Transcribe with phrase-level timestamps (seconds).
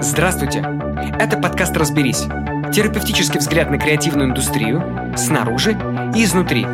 [0.00, 0.64] Здравствуйте!
[1.18, 2.24] Это подкаст «Разберись».
[2.72, 4.80] Терапевтический взгляд на креативную индустрию
[5.16, 5.76] снаружи
[6.14, 6.66] и изнутри.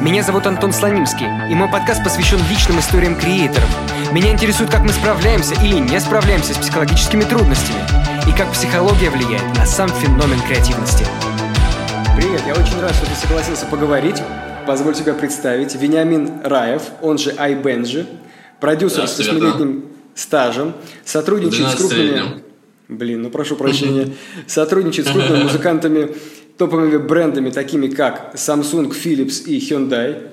[0.00, 3.68] Меня зовут Антон Слонимский, и мой подкаст посвящен личным историям креаторов.
[4.12, 7.78] Меня интересует, как мы справляемся или не справляемся с психологическими трудностями,
[8.28, 11.06] и как психология влияет на сам феномен креативности.
[12.16, 14.20] Привет, я очень рад, что ты согласился поговорить.
[14.66, 15.76] Позволь тебя представить.
[15.76, 18.06] Вениамин Раев, он же iBenji,
[18.58, 19.84] продюсер с 8-летним
[20.16, 22.43] стажем, сотрудничает с крупными...
[22.88, 24.14] Блин, ну прошу прощения.
[24.46, 26.16] Сотрудничает с крупными музыкантами,
[26.58, 30.30] топовыми брендами, такими как Samsung, Philips и Hyundai.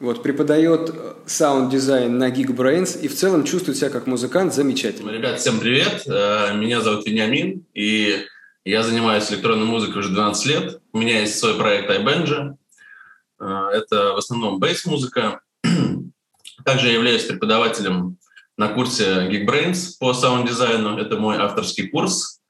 [0.00, 0.92] Вот, преподает
[1.26, 5.10] саунд-дизайн на Geekbrains и в целом чувствует себя как музыкант замечательно.
[5.10, 6.02] Ребят, всем привет.
[6.06, 8.26] Э, меня зовут Вениамин, и
[8.64, 10.80] я занимаюсь электронной музыкой уже 12 лет.
[10.92, 12.56] У меня есть свой проект iBenja.
[13.38, 15.40] Э, это в основном бейс-музыка.
[16.64, 18.18] Также я являюсь преподавателем
[18.56, 20.98] на курсе Geekbrains по саунд-дизайну.
[20.98, 22.40] Это мой авторский курс,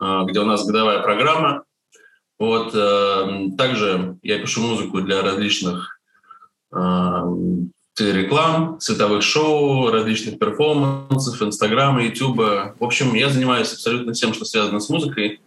[0.00, 1.64] э, где у нас годовая программа.
[2.38, 2.74] Вот.
[2.74, 5.90] Э, также я пишу музыку для различных
[7.94, 12.74] телереклам, световых шоу, различных перформансов, Инстаграма, Ютуба.
[12.78, 15.40] В общем, я занимаюсь абсолютно всем, что связано с музыкой.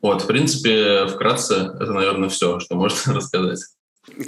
[0.00, 3.60] Вот, в принципе, вкратце, это, наверное, все, что можно рассказать.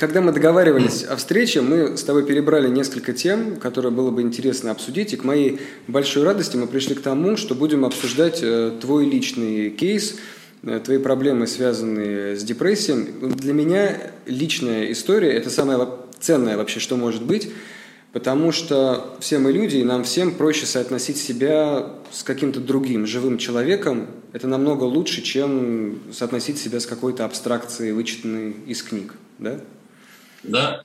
[0.00, 4.70] Когда мы договаривались о встрече, мы с тобой перебрали несколько тем, которые было бы интересно
[4.70, 5.12] обсудить.
[5.12, 9.69] И к моей большой радости мы пришли к тому, что будем обсуждать э, твой личный
[9.69, 10.16] кейс,
[10.62, 13.12] э, твои проблемы, связанные с депрессией.
[13.20, 15.86] Для меня личная история– это самое
[16.19, 17.50] ценное вообще, что может быть,
[18.14, 23.36] потому что все мы люди, и нам всем проще соотносить себя с каким-то другим живым
[23.36, 24.06] человеком.
[24.32, 29.60] Это намного лучше, чем соотносить себя с какой-то абстракцией, вычитанной из книг да?
[30.42, 30.82] Да.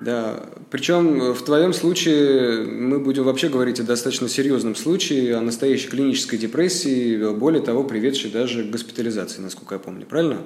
[0.00, 5.88] Да, причем в твоем случае мы будем вообще говорить о достаточно серьезном случае, о настоящей
[5.88, 10.38] клинической депрессии, более того, приведшей даже к госпитализации, насколько я помню, правильно?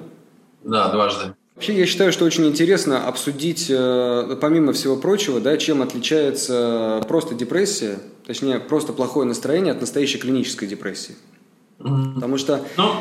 [0.65, 1.35] Да, дважды.
[1.55, 7.33] Вообще, я считаю, что очень интересно обсудить, э, помимо всего прочего, да, чем отличается просто
[7.33, 11.15] депрессия, точнее, просто плохое настроение от настоящей клинической депрессии.
[11.79, 12.15] Mm-hmm.
[12.15, 12.61] Потому что...
[12.75, 12.91] Ну,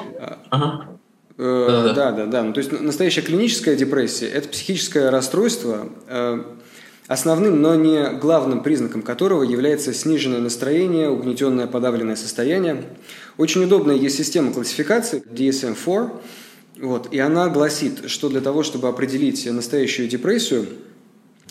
[0.51, 0.94] ага.
[1.37, 2.43] Э, да, да, да.
[2.43, 6.43] Ну, то есть настоящая клиническая депрессия– это психическое расстройство, э,
[7.09, 12.85] основным, но не главным признаком которого является сниженное настроение, угнетенное подавленное состояние.
[13.37, 16.11] Очень удобная есть система классификации DSM-4,
[16.81, 20.67] вот, и она гласит, что для того, чтобы определить настоящую депрессию,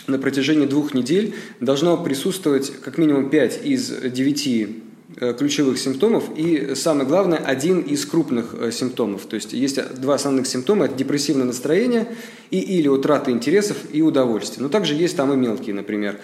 [0.05, 6.75] на протяжении двух недель должно присутствовать как минимум 5 из 9 Э, ключевых симптомов и,
[6.75, 9.25] самое главное, один из крупных э, симптомов.
[9.25, 12.07] То есть есть два основных симптома– это депрессивное настроение
[12.51, 14.63] и или утрата интересов и удовольствия.
[14.63, 16.19] Но также есть там и мелкие, например,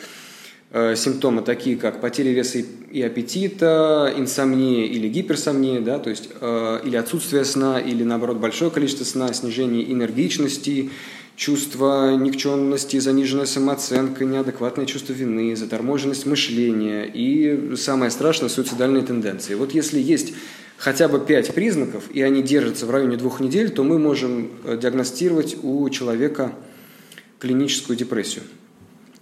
[0.72, 2.60] э, симптомы, такие как потеря веса
[2.92, 9.04] и аппетита, инсомния или гиперсомния, да, то есть, или отсутствие сна, или наоборот большое количество
[9.04, 10.90] сна, снижение энергичности,
[11.40, 19.54] чувство никчемности, заниженная самооценка, неадекватное чувство вины, заторможенность мышления и, самое страшное, суицидальные тенденции.
[19.54, 20.34] Вот если есть
[20.76, 24.78] хотя бы пять признаков, и они держатся в районе двух недель, то мы можем э,
[24.78, 26.52] диагностировать у человека
[27.40, 28.44] клиническую депрессию.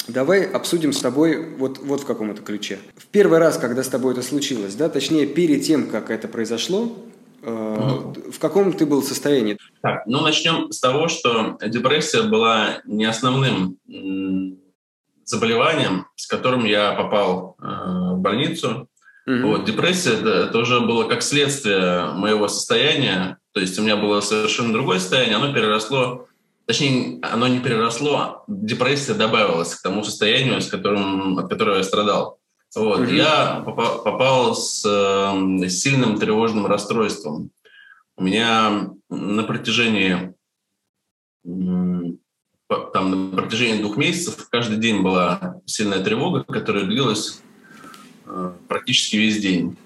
[0.07, 2.79] Давай обсудим с тобой вот, вот в каком это ключе.
[2.95, 6.97] В первый раз, когда с тобой это случилось, да, точнее, перед тем, как это произошло,
[7.47, 8.31] Угу.
[8.33, 9.57] В каком ты был состоянии?
[9.81, 13.77] Так, ну начнем с того, что депрессия была не основным
[15.23, 18.89] заболеванием, с которым я попал э, в больницу.
[19.25, 19.47] Угу.
[19.47, 23.37] Вот, депрессия это, это уже было как следствие моего состояния.
[23.53, 26.27] То есть у меня было совершенно другое состояние, оно переросло,
[26.65, 32.36] точнее, оно не переросло, депрессия добавилась к тому состоянию, с которым, от которого я страдал.
[32.75, 33.01] Вот.
[33.01, 33.15] Mm-hmm.
[33.15, 37.51] Я попал, попал с э, сильным тревожным расстройством.
[38.17, 40.33] У меня на протяжении
[42.67, 47.41] там, на протяжении двух месяцев каждый день была сильная тревога, которая длилась
[48.25, 49.77] э, практически весь день.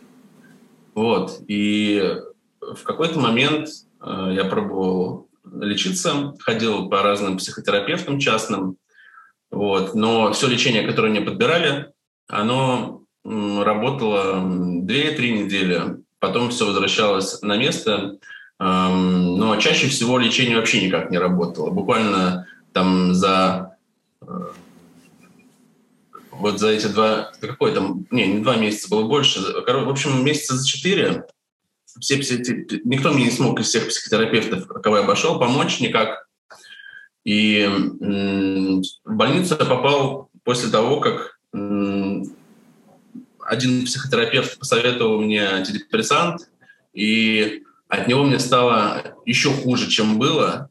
[0.96, 1.42] Вот.
[1.48, 2.18] И
[2.60, 3.69] в какой-то момент
[4.01, 8.77] э, я пробовал лечиться, ходил по разным психотерапевтам частным,
[9.51, 9.94] вот.
[9.94, 11.92] но все лечение, которое мне подбирали,
[12.31, 14.83] оно работало 2-3
[15.44, 15.81] недели,
[16.19, 18.18] потом все возвращалось на место,
[18.60, 21.72] но чаще всего лечение вообще никак не работало.
[21.72, 23.75] Буквально там за
[24.22, 24.25] э,
[26.31, 30.56] вот за эти два, какой там, не, не два месяца, было больше, в общем, месяца
[30.56, 31.25] за четыре
[32.00, 32.18] все,
[32.86, 36.27] никто мне не смог из всех психотерапевтов, кого я обошел, помочь никак.
[37.24, 41.31] И в больницу я попал после того, как
[43.51, 46.50] один психотерапевт посоветовал мне антидепрессант,
[46.94, 50.69] и от него мне стало еще хуже, чем было.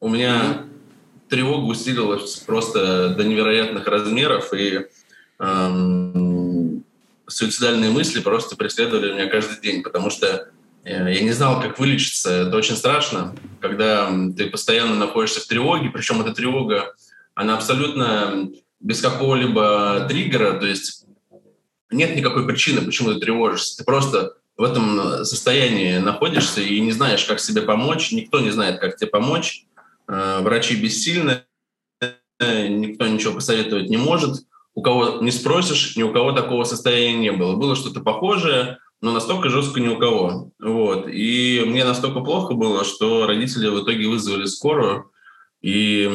[0.00, 0.64] У меня
[1.28, 4.86] тревога усилилась просто до невероятных размеров, и
[5.38, 6.84] эм,
[7.26, 10.48] суицидальные мысли просто преследовали меня каждый день, потому что
[10.84, 12.30] э, я не знал, как вылечиться.
[12.30, 16.94] Это очень страшно, когда ты постоянно находишься в тревоге, причем эта тревога,
[17.34, 18.50] она абсолютно
[18.84, 21.06] без какого-либо триггера, то есть
[21.90, 23.78] нет никакой причины, почему ты тревожишься.
[23.78, 28.80] Ты просто в этом состоянии находишься и не знаешь, как себе помочь, никто не знает,
[28.80, 29.64] как тебе помочь.
[30.06, 31.44] Э, врачи бессильны,
[32.38, 34.44] никто ничего посоветовать не может.
[34.74, 37.56] У кого не спросишь, ни у кого такого состояния не было.
[37.56, 40.50] Было что-то похожее, но настолько жестко ни у кого.
[40.60, 41.08] Вот.
[41.08, 45.10] И мне настолько плохо было, что родители в итоге вызвали скорую,
[45.64, 46.10] и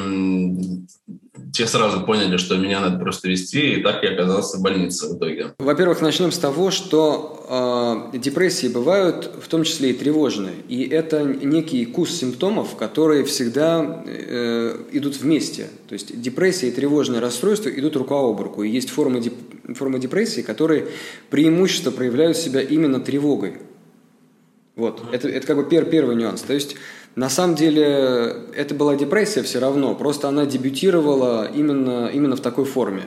[1.51, 5.17] те сразу поняли, что меня надо просто вести, и так я оказался в больнице в
[5.17, 5.55] итоге.
[5.57, 10.53] Во-первых, начнем с того, что э, депрессии бывают в том числе и тревожные.
[10.67, 15.69] И это некий курс симптомов, которые всегда э, идут вместе.
[15.87, 18.61] То есть депрессия и тревожное расстройство идут рука об руку.
[18.61, 19.33] И есть формы, деп...
[19.75, 20.89] формы депрессии, которые
[21.31, 23.53] преимущество проявляют себя именно тревогой.
[24.75, 26.41] Вот, это, это как бы пер, первый нюанс.
[26.41, 26.75] То есть
[27.15, 32.65] на самом деле это была депрессия все равно, просто она дебютировала именно, именно в такой
[32.65, 33.03] форме.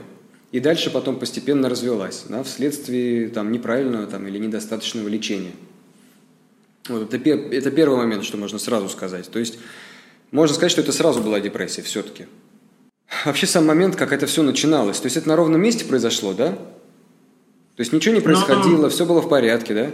[0.50, 5.52] И дальше потом постепенно развелась, да, вследствие там, неправильного там, или недостаточного лечения.
[6.88, 9.30] Вот, это, это первый момент, что можно сразу сказать.
[9.30, 9.58] То есть
[10.30, 12.26] можно сказать, что это сразу была депрессия все-таки.
[13.24, 14.98] Вообще сам момент, как это все начиналось.
[14.98, 16.52] То есть это на ровном месте произошло, да?
[16.52, 18.88] То есть ничего не происходило, Но...
[18.88, 19.90] все было в порядке, да?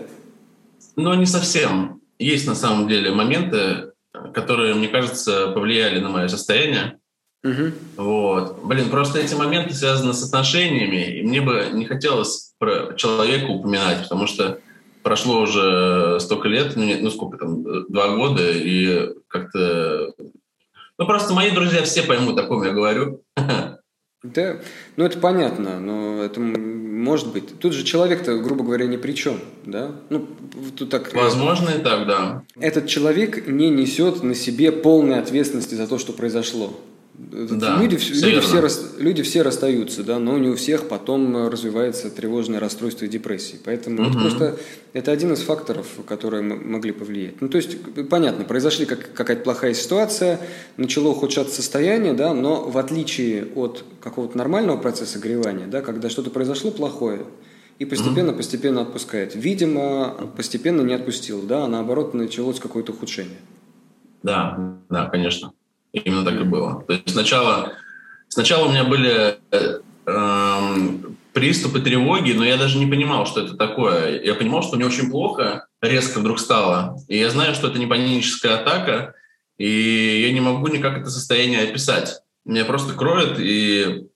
[0.97, 2.01] Но не совсем.
[2.19, 3.93] Есть на самом деле моменты,
[4.35, 6.99] которые, мне кажется, повлияли на мое состояние.
[7.45, 7.73] Угу.
[7.97, 8.65] Вот.
[8.65, 14.03] Блин, просто эти моменты связаны с отношениями, и мне бы не хотелось про человека упоминать,
[14.03, 14.61] потому что
[15.03, 20.13] прошло уже столько лет, ну, ну сколько там, два года, и как-то...
[20.99, 23.23] Ну, просто мои друзья все поймут, о ком я говорю.
[24.25, 24.57] Да,
[24.97, 26.41] ну это понятно, но это
[26.99, 27.59] может быть.
[27.59, 29.93] Тут же человек-то, грубо говоря, ни при чем, да?
[30.11, 30.27] Ну,
[30.77, 31.15] тут так...
[31.15, 32.43] Возможно и так, да.
[32.61, 36.79] Этот человек не несет на себе полной ответственности за то, что произошло.
[37.19, 38.69] Да, люди, все люди, все,
[38.99, 43.57] люди все расстаются, да, но не у всех потом развивается тревожное расстройство и депрессия.
[43.65, 44.11] Поэтому угу.
[44.11, 44.59] это просто
[44.93, 47.41] это один из факторов, которые могли повлиять.
[47.41, 47.77] Ну, то есть,
[48.09, 50.39] понятно, произошли как, какая-то плохая ситуация,
[50.77, 56.31] начало ухудшаться состояние, да, но в отличие от какого-то нормального процесса горевания, да, когда что-то
[56.31, 57.23] произошло плохое,
[57.81, 58.37] и постепенно, угу.
[58.37, 59.35] постепенно отпускает.
[59.35, 63.39] Видимо, постепенно не отпустил, да, а наоборот началось какое-то ухудшение.
[64.23, 65.53] Да, да, конечно.
[65.93, 66.85] Именно так и было.
[66.87, 67.73] То есть сначала,
[68.29, 73.57] сначала у меня были э, эм, приступы тревоги, но я даже не понимал, что это
[73.57, 74.23] такое.
[74.23, 76.97] Я понимал, что мне очень плохо, резко вдруг стало.
[77.09, 79.15] И я знаю, что это не паническая атака,
[79.57, 82.21] и я не могу никак это состояние описать.
[82.45, 84.07] Меня просто кроет, и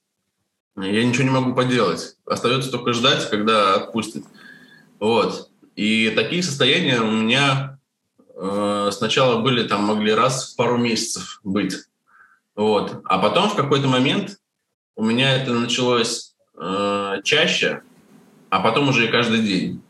[0.76, 2.16] я ничего не могу поделать.
[2.26, 4.24] Остается только ждать, когда отпустит.
[4.98, 5.50] Вот.
[5.76, 7.71] И такие состояния у меня
[8.90, 11.76] сначала были там, могли раз в пару месяцев быть.
[12.54, 13.00] Вот.
[13.04, 14.38] А потом в какой-то момент
[14.96, 17.82] у меня это началось э, чаще,
[18.50, 19.82] а потом уже и каждый день.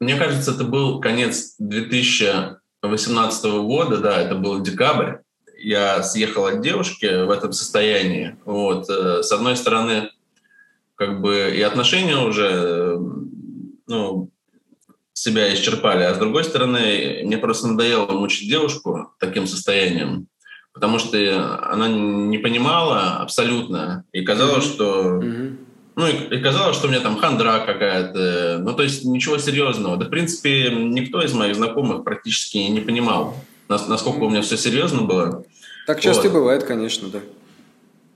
[0.00, 5.18] Мне кажется, это был конец 2018 года, да, это был декабрь.
[5.58, 8.36] Я съехал от девушки в этом состоянии.
[8.46, 8.88] Вот.
[8.88, 10.10] Э, с одной стороны,
[10.94, 12.98] как бы и отношения уже э,
[13.86, 14.30] ну,
[15.20, 16.02] себя исчерпали.
[16.04, 20.28] А с другой стороны, мне просто надоело мучить девушку таким состоянием,
[20.72, 24.72] потому что она не понимала абсолютно и казалось, mm-hmm.
[24.72, 25.20] что...
[25.22, 25.56] Mm-hmm.
[25.96, 28.60] Ну, и, и казалось, что у меня там хандра какая-то.
[28.62, 29.98] Ну, то есть ничего серьезного.
[29.98, 33.36] Да, в принципе, никто из моих знакомых практически не понимал,
[33.68, 35.44] насколько у меня все серьезно было.
[35.86, 36.30] Так часто вот.
[36.30, 37.20] и бывает, конечно, да.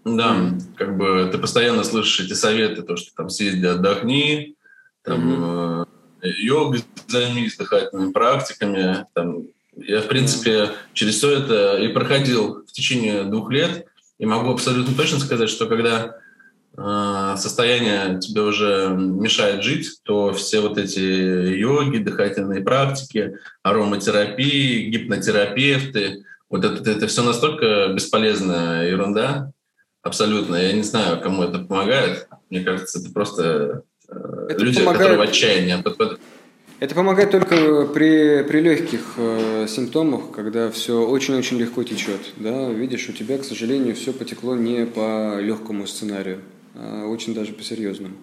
[0.06, 0.60] Да, mm.
[0.76, 4.54] как бы ты постоянно слышишь эти советы, то, что там съезди, отдохни,
[5.02, 5.93] там, mm-hmm
[6.24, 9.06] йогой займись, дыхательными практиками.
[9.14, 9.44] Там,
[9.76, 13.86] я, в принципе, через все это и проходил в течение двух лет.
[14.18, 16.16] И могу абсолютно точно сказать, что когда
[16.76, 26.24] э, состояние тебе уже мешает жить, то все вот эти йоги, дыхательные практики, ароматерапии, гипнотерапевты,
[26.48, 29.52] вот это, это все настолько бесполезная ерунда,
[30.02, 30.54] абсолютно.
[30.54, 32.28] Я не знаю, кому это помогает.
[32.50, 33.82] Мне кажется, это просто
[34.48, 34.98] это люди, помогает...
[34.98, 36.18] которые в отчаянии.
[36.80, 42.20] Это помогает только при, при легких э, симптомах, когда все очень-очень легко течет.
[42.36, 42.68] Да?
[42.68, 46.40] Видишь, у тебя, к сожалению, все потекло не по легкому сценарию,
[46.74, 48.16] а очень даже по серьезному.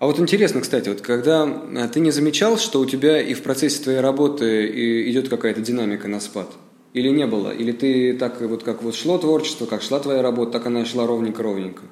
[0.00, 3.42] А вот интересно, кстати, вот когда а, ты не замечал, что у тебя и в
[3.42, 4.66] процессе твоей работы
[5.10, 6.50] идет какая-то динамика на спад?
[6.92, 7.50] Или не было?
[7.50, 10.84] Или ты так вот как вот шло творчество, как шла твоя работа, так она и
[10.84, 11.82] шла ровненько-ровненько?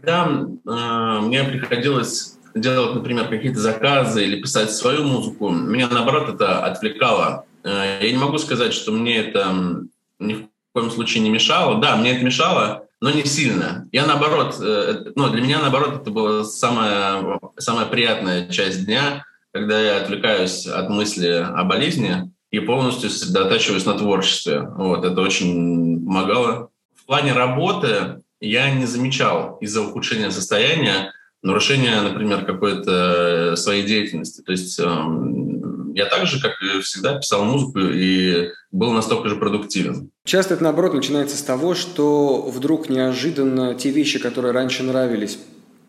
[0.00, 6.64] Когда э, мне приходилось делать, например, какие-то заказы или писать свою музыку, меня наоборот это
[6.64, 7.44] отвлекало.
[7.64, 9.84] Э, я не могу сказать, что мне это
[10.18, 11.80] ни в коем случае не мешало.
[11.80, 13.88] Да, мне это мешало, но не сильно.
[13.90, 19.80] Я наоборот, э, ну, для меня наоборот это была самая, самая приятная часть дня, когда
[19.80, 24.60] я отвлекаюсь от мысли о болезни и полностью сосредотачиваюсь на творчестве.
[24.60, 26.70] Вот, это очень помогало.
[26.94, 34.42] В плане работы я не замечал из-за ухудшения состояния нарушения, например, какой-то своей деятельности.
[34.42, 39.36] То есть эм, я так же, как и всегда, писал музыку и был настолько же
[39.36, 40.10] продуктивен.
[40.24, 45.38] Часто это, наоборот, начинается с того, что вдруг неожиданно те вещи, которые раньше нравились,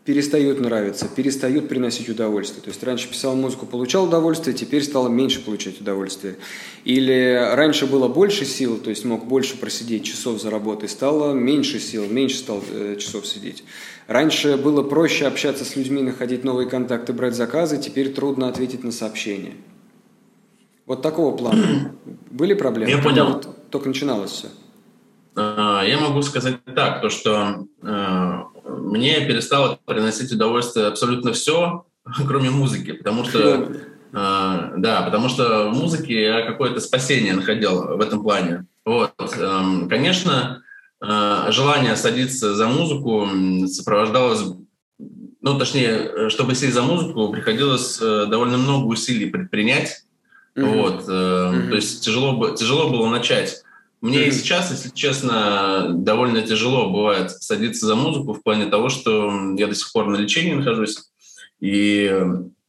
[0.09, 2.63] перестают нравиться, перестают приносить удовольствие.
[2.63, 6.37] То есть раньше писал музыку, получал удовольствие, теперь стало меньше получать удовольствие.
[6.83, 11.79] Или раньше было больше сил, то есть мог больше просидеть часов за работой, стало меньше
[11.79, 13.63] сил, меньше стал э, часов сидеть.
[14.07, 18.91] Раньше было проще общаться с людьми, находить новые контакты, брать заказы, теперь трудно ответить на
[18.91, 19.53] сообщения.
[20.87, 21.93] Вот такого плана.
[22.31, 22.89] Были проблемы?
[22.89, 23.43] Я понял.
[23.69, 24.47] Только начиналось все.
[25.35, 31.85] А, я могу сказать так, то что э, мне перестало приносить удовольствие абсолютно все,
[32.27, 33.71] кроме музыки, потому что
[34.11, 38.65] э, да, потому что в музыке я какое-то спасение находил в этом плане.
[38.85, 40.63] Вот, эм, конечно,
[41.01, 43.27] э, желание садиться за музыку
[43.67, 44.43] сопровождалось,
[45.41, 50.03] ну, точнее, чтобы сесть за музыку, приходилось довольно много усилий предпринять.
[50.55, 50.81] Mm-hmm.
[50.81, 51.69] Вот, mm-hmm.
[51.69, 53.63] то есть тяжело, тяжело было начать.
[54.01, 59.31] Мне и сейчас, если честно, довольно тяжело бывает садиться за музыку в плане того, что
[59.57, 61.09] я до сих пор на лечении нахожусь.
[61.59, 62.09] И,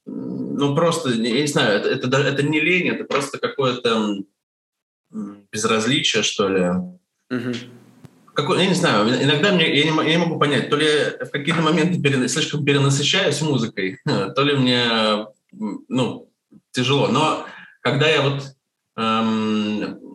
[0.07, 4.25] ну, просто, я не знаю, это, это, это не лень, это просто какое-то
[5.53, 6.67] безразличие, что ли.
[7.31, 7.55] Угу.
[8.35, 10.87] Какой, я не знаю, иногда мне, я, не, я не могу понять, то ли
[11.21, 15.27] в какие-то моменты пере, слишком перенасыщаюсь музыкой, то ли мне,
[15.89, 16.29] ну,
[16.73, 17.07] тяжело.
[17.07, 17.47] Но
[17.83, 18.43] когда я вот
[18.97, 20.10] эм,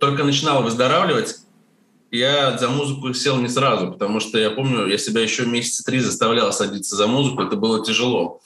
[0.00, 1.36] только начинал выздоравливать,
[2.10, 6.00] я за музыку сел не сразу, потому что я помню, я себя еще месяца три
[6.00, 8.40] заставлял садиться за музыку, это было тяжело.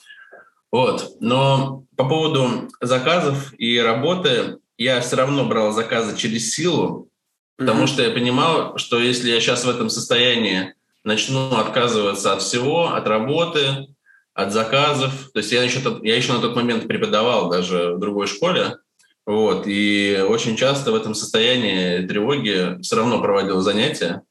[0.71, 1.15] Вот.
[1.19, 7.09] Но по поводу заказов и работы, я все равно брал заказы через силу,
[7.57, 7.87] потому mm-hmm.
[7.87, 13.07] что я понимал, что если я сейчас в этом состоянии начну отказываться от всего, от
[13.07, 13.87] работы,
[14.33, 18.27] от заказов, то есть я еще, я еще на тот момент преподавал даже в другой
[18.27, 18.77] школе,
[19.25, 24.21] вот, и очень часто в этом состоянии тревоги все равно проводил занятия.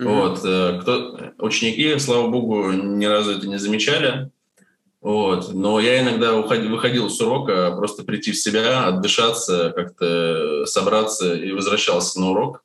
[0.00, 0.06] Mm-hmm.
[0.06, 4.30] Вот, э, кто, ученики, слава богу, ни разу это не замечали.
[5.00, 11.34] Вот, но я иногда уходил, выходил с урока, просто прийти в себя, отдышаться, как-то собраться
[11.34, 12.64] и возвращался на урок.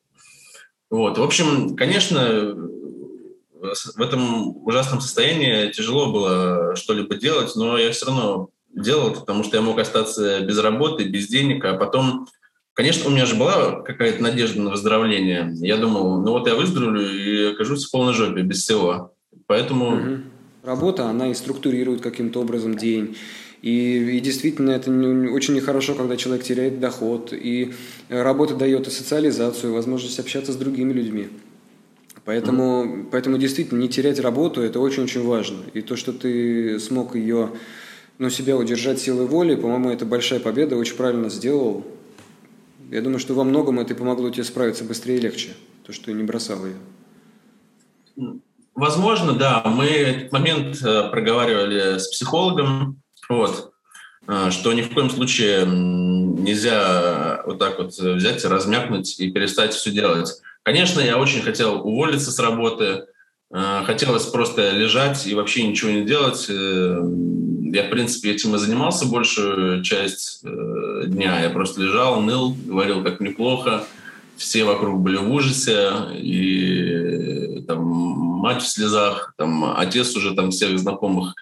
[0.89, 2.55] Вот, в общем, конечно,
[3.59, 9.57] в этом ужасном состоянии тяжело было что-либо делать, но я все равно делал, потому что
[9.57, 12.27] я мог остаться без работы, без денег, а потом,
[12.73, 15.51] конечно, у меня же была какая-то надежда на выздоровление.
[15.55, 19.13] Я думал, ну вот я выздоровлю и окажусь в полной жопе, без всего.
[19.47, 19.95] Поэтому...
[19.95, 20.17] Угу.
[20.63, 23.15] Работа, она и структурирует каким-то образом день.
[23.61, 27.33] И, и действительно, это не, очень нехорошо, когда человек теряет доход.
[27.33, 27.73] И
[28.09, 31.27] работа дает и социализацию, и возможность общаться с другими людьми.
[32.25, 35.57] Поэтому, mm поэтому действительно не терять работу– это очень-очень важно.
[35.73, 37.51] И то, что ты смог ее
[38.19, 41.85] но себя удержать силой воли, по-моему, это большая победа, очень правильно сделал.
[42.91, 46.13] Я думаю, что во многом это помогло тебе справиться быстрее и легче, то, что ты
[46.13, 48.35] не бросал ее.
[48.75, 49.63] Возможно, да.
[49.65, 53.71] Мы этот момент э, проговаривали с психологом, вот,
[54.27, 59.91] э, что ни в коем случае нельзя вот так вот взять, размякнуть и перестать все
[59.91, 60.41] делать.
[60.63, 63.05] Конечно, я очень хотел уволиться с работы, э,
[63.51, 66.49] хотелось просто лежать и вообще ничего не делать,
[67.73, 71.41] я, в принципе, этим и занимался большую часть э, дня.
[71.41, 73.83] Я просто лежал, ныл, говорил, как неплохо.
[74.37, 80.79] Все вокруг были в ужасе, и там мать в слезах, там отец уже там всех
[80.79, 81.35] знакомых,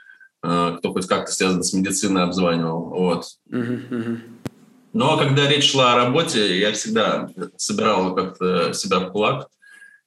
[0.43, 2.89] э, кто хоть как-то связан с медициной, обзванивал.
[2.89, 3.25] Вот.
[4.93, 9.47] Но когда речь шла о работе, я всегда собирал как-то себя в кулак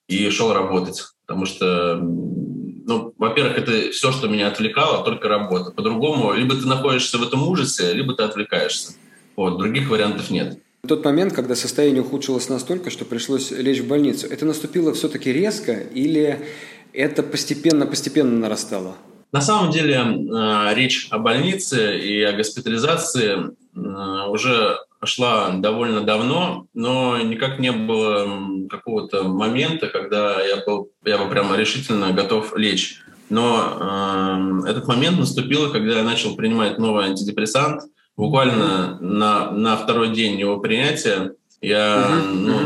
[0.09, 5.71] и шел работать, потому что ну, во-первых, это все, что меня отвлекало, только работа.
[5.71, 8.95] По-другому, либо ты находишься в этом ужасе, либо ты отвлекаешься.
[9.37, 10.59] Вот, других вариантов нет.
[10.83, 15.33] В тот момент, когда состояние ухудшилось настолько, что пришлось лечь в больницу, это наступило все-таки
[15.33, 16.45] резко или
[16.93, 18.97] это постепенно-постепенно нарастало?
[19.31, 23.37] На самом деле э, речь о больнице и о госпитализации
[23.77, 31.19] э, уже шла довольно давно, но никак не было какого-то момента, когда я был, я
[31.19, 33.01] был прямо решительно готов лечь.
[33.29, 37.83] Но э, этот момент наступил, когда я начал принимать новый антидепрессант.
[38.17, 42.61] Буквально на, на второй день его принятия я ну,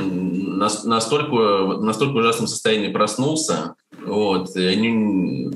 [0.57, 1.37] на, настолько,
[1.81, 3.75] настолько ужасном состоянии проснулся.
[4.05, 5.51] Вот, и они,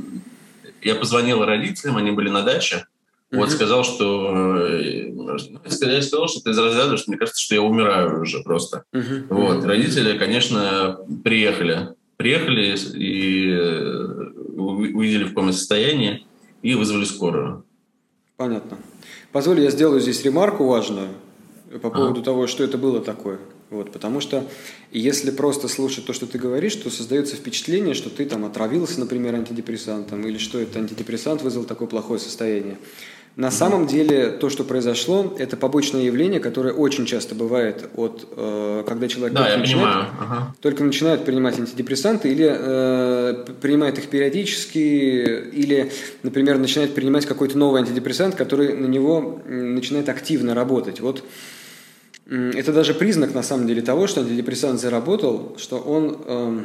[0.82, 2.86] я позвонил родителям, они были на даче.
[3.30, 7.62] Вот сказал, что э, я сказал, что это из разряда, что мне кажется, что я
[7.62, 8.84] умираю уже просто.
[8.92, 16.26] Вот родители, конечно, приехали, приехали и э, увидели в каком состоянии
[16.62, 17.64] и вызвали скорую.
[18.36, 18.78] Понятно.
[19.32, 21.08] Позволь, я сделаю здесь ремарку важную
[21.82, 22.24] по поводу а.
[22.24, 23.38] того, что это было такое.
[23.70, 24.48] Вот, потому что
[24.92, 29.34] если просто слушать то, что ты говоришь, то создается впечатление, что ты там отравился, например,
[29.34, 32.78] антидепрессантом, или что это антидепрессант вызвал такое плохое состояние.
[33.38, 38.82] На самом деле то, что произошло, это побочное явление, которое очень часто бывает от, э,
[38.84, 40.54] когда человек да, только, начинает, ага.
[40.60, 44.78] только начинает принимать антидепрессанты или э, принимает их периодически,
[45.52, 45.92] или,
[46.24, 50.98] например, начинает принимать какой-то новый антидепрессант, который на него начинает активно работать.
[50.98, 51.22] Вот
[52.26, 56.58] э, это даже признак на самом деле того, что антидепрессант заработал, что он э,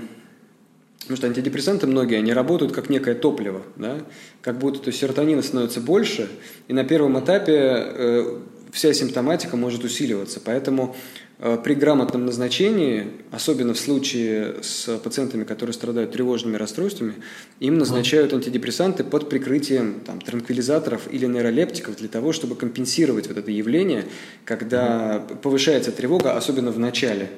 [1.04, 3.98] Потому что антидепрессанты многие, они работают как некое топливо, да?
[4.42, 6.30] как будто то серотонина становится больше,
[6.70, 8.40] и на первом этапе э,
[8.72, 10.40] вся симптоматика может усиливаться.
[10.40, 10.96] Поэтому
[11.40, 17.16] э, при грамотном назначении, особенно в случае с пациентами, которые страдают тревожными расстройствами,
[17.60, 23.52] им назначают антидепрессанты под прикрытием там, транквилизаторов или нейролептиков для того, чтобы компенсировать вот это
[23.52, 24.06] явление,
[24.46, 27.30] когда повышается тревога, особенно в начале.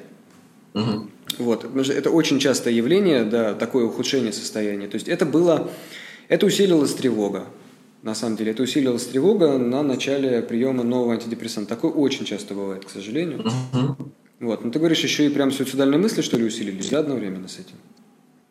[0.74, 1.10] Угу.
[1.38, 1.64] Вот.
[1.88, 4.86] Это очень частое явление, да, такое ухудшение состояния.
[4.88, 5.70] То есть это было,
[6.28, 7.46] это усилилась тревога.
[8.02, 11.74] На самом деле, это усилилась тревога на начале приема нового антидепрессанта.
[11.74, 13.44] Такое очень часто бывает, к сожалению.
[14.38, 14.64] Вот.
[14.64, 17.76] Но ты говоришь, еще и прям суицидальные мысли, что ли, усилились, да, одновременно с этим?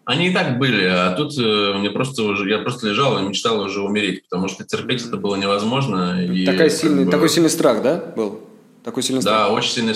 [0.04, 3.60] Они и так были, а тут э, мне просто уже, я просто лежал и мечтал
[3.62, 6.24] уже умереть, потому что терпеть это было невозможно.
[6.24, 7.12] И, Такая сильный, бы...
[7.12, 8.42] Такой сильный страх, да, был?
[8.84, 9.48] Такой сильный страх?
[9.48, 9.96] Да, очень сильный,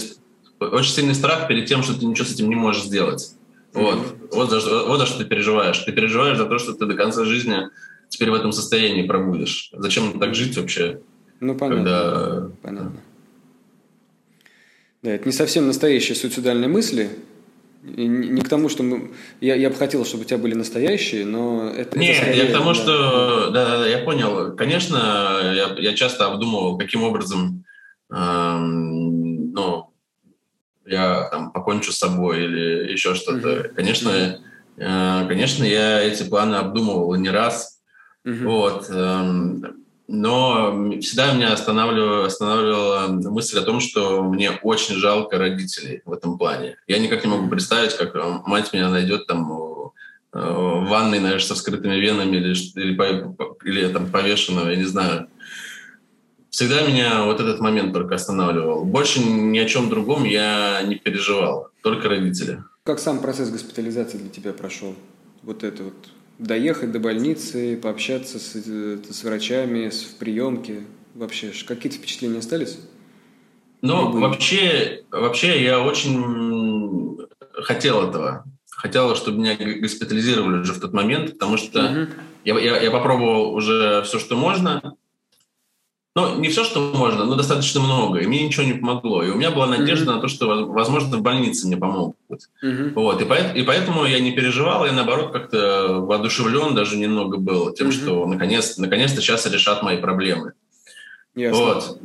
[0.59, 3.33] очень сильный страх перед тем, что ты ничего с этим не можешь сделать.
[3.73, 3.97] Вот.
[3.97, 4.29] Mm-hmm.
[4.31, 5.77] Вот, за, вот за что ты переживаешь.
[5.79, 7.69] Ты переживаешь за то, что ты до конца жизни
[8.09, 9.69] теперь в этом состоянии пробудешь.
[9.73, 11.01] Зачем так жить вообще?
[11.39, 11.83] Ну, понятно.
[11.83, 12.49] Когда...
[12.61, 13.01] Понятно.
[15.01, 17.09] Да, это не совсем настоящие суицидальные мысли.
[17.83, 19.11] И не к тому, что мы...
[19.39, 21.97] Я, я бы хотел, чтобы у тебя были настоящие, но это...
[21.97, 22.75] Нет, это скорее, я к тому, да.
[22.75, 23.49] что...
[23.51, 24.53] Да, да, да, я понял.
[24.57, 24.97] Конечно,
[25.55, 27.63] я, я часто обдумывал, каким образом
[28.11, 28.88] эм,
[30.89, 33.49] я там покончу с собой или еще что-то.
[33.49, 33.73] Mm-hmm.
[33.75, 34.39] Конечно,
[34.77, 35.27] mm-hmm.
[35.27, 37.79] конечно, я эти планы обдумывал не раз.
[38.25, 38.43] Mm-hmm.
[38.45, 38.89] Вот.
[38.89, 46.13] Эм, но всегда меня останавливала, останавливала мысль о том, что мне очень жалко родителей в
[46.13, 46.77] этом плане.
[46.87, 48.15] Я никак не могу представить, как
[48.47, 54.07] мать меня найдет там э, в ванной, наверное, со вскрытыми венами или, или, или там
[54.07, 55.27] повешенного, я не знаю.
[56.49, 58.83] Всегда меня вот этот момент только останавливал.
[58.83, 62.63] Больше ни о чем другом я не переживал, только родители.
[62.83, 64.95] Как сам процесс госпитализации для тебя прошел?
[65.43, 65.93] Вот это вот
[66.39, 70.81] доехать до больницы, пообщаться с, с врачами, с, в приемке.
[71.13, 72.79] Вообще, какие-то впечатления остались?
[73.81, 78.45] Ну, вообще, вообще я очень хотел этого.
[78.71, 82.11] Хотел, чтобы меня госпитализировали уже в тот момент, потому что угу.
[82.45, 84.95] я, я, я попробовал уже все, что можно,
[86.15, 88.19] ну, не все, что можно, но достаточно много.
[88.19, 89.23] И мне ничего не помогло.
[89.23, 90.15] И у меня была надежда mm-hmm.
[90.15, 92.17] на то, что, возможно, в больнице мне помогут.
[92.63, 92.93] Mm-hmm.
[92.95, 93.21] Вот.
[93.21, 97.89] И, поэтому, и поэтому я не переживал, я, наоборот, как-то воодушевлен даже немного был тем,
[97.89, 97.91] mm-hmm.
[97.91, 100.53] что наконец, наконец-то сейчас решат мои проблемы.
[101.35, 101.51] Yes.
[101.51, 101.99] Вот.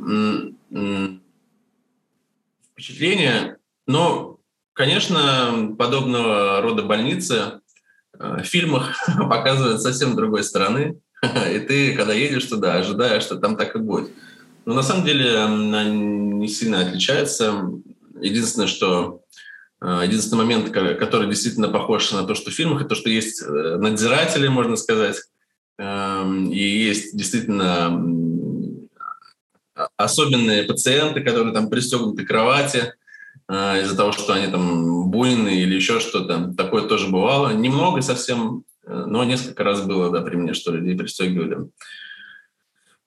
[2.73, 3.57] Впечатление.
[3.87, 4.39] Но,
[4.73, 7.61] конечно, подобного рода больницы
[8.19, 10.99] э, в фильмах показывают совсем другой стороны.
[11.53, 14.11] И ты, когда едешь туда, ожидаешь, что там так и будет.
[14.65, 17.69] Но на самом деле она не сильно отличается.
[18.19, 19.21] Единственное, что
[19.81, 23.43] э, Единственный момент, который действительно похож на то, что в фильмах, это то, что есть
[23.43, 25.17] э, надзиратели, можно сказать,
[25.77, 27.91] эм, и есть действительно
[29.97, 32.93] особенные пациенты, которые там пристегнуты к кровати
[33.47, 36.53] э, из-за того, что они там буйные или еще что-то.
[36.57, 37.53] Такое тоже бывало.
[37.53, 41.69] Немного совсем, Но несколько раз было, да, при мне, что людей пристегивали.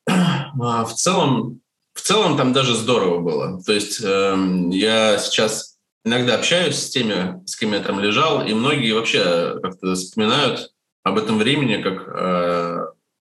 [0.07, 1.61] А в целом,
[1.95, 3.62] в целом там даже здорово было.
[3.62, 4.37] То есть э,
[4.71, 9.95] я сейчас иногда общаюсь с теми, с кем я там лежал, и многие вообще как-то
[9.95, 12.87] вспоминают об этом времени как э,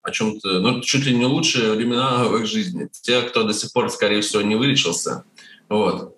[0.03, 2.89] о чем-то, ну, чуть ли не лучшие времена в их жизни.
[3.01, 5.23] Те, кто до сих пор, скорее всего, не вылечился.
[5.69, 6.15] Вот.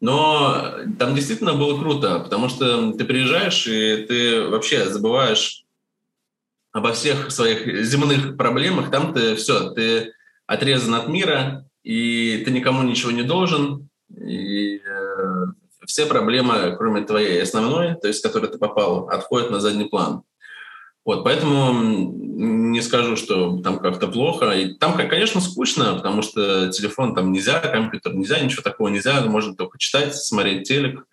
[0.00, 5.64] Но там действительно было круто, потому что ты приезжаешь, и ты вообще забываешь
[6.72, 8.90] обо всех своих земных проблемах.
[8.90, 10.12] Там ты все, ты
[10.46, 13.88] отрезан от мира, и ты никому ничего не должен.
[14.16, 15.44] И э,
[15.86, 20.22] все проблемы, кроме твоей основной, то есть, в которой ты попал, отходят на задний план.
[21.08, 24.50] Вот, поэтому не скажу, что там как-то плохо.
[24.50, 29.22] И там, конечно, скучно, потому что телефон там нельзя, компьютер нельзя, ничего такого нельзя.
[29.22, 31.06] Можно только читать, смотреть телек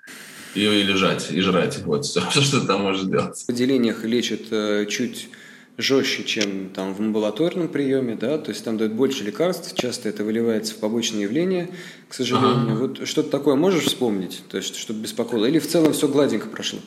[0.53, 1.81] и, и лежать, и жрать.
[1.85, 3.41] Вот все, что ты там можешь делать.
[3.47, 5.29] В отделениях лечат э, чуть
[5.77, 10.25] жестче, чем там в амбулаторном приеме, да, то есть там дают больше лекарств, часто это
[10.25, 11.69] выливается в побочные явления,
[12.09, 12.73] к сожалению.
[12.73, 12.75] Ага.
[12.75, 16.79] Вот что-то такое можешь вспомнить, то есть чтобы беспокоило, или в целом все гладенько прошло?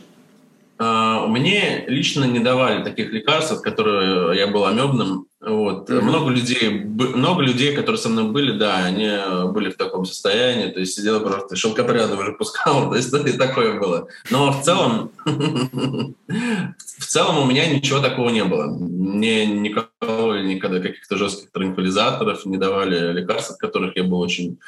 [0.78, 5.26] А, мне лично не давали таких лекарств, от которых я был амебным.
[5.40, 5.88] Вот.
[5.88, 6.00] Mm-hmm.
[6.00, 9.08] Много людей, много людей, которые со мной были, да, они
[9.52, 13.78] были в таком состоянии, то есть сидел просто шелкопряды уже пускал, то есть и такое
[13.78, 14.08] было.
[14.30, 18.66] Но в целом, в целом у меня ничего такого не было.
[18.66, 24.58] Мне никого, никогда каких-то жестких транквилизаторов не давали лекарств, от которых я был очень,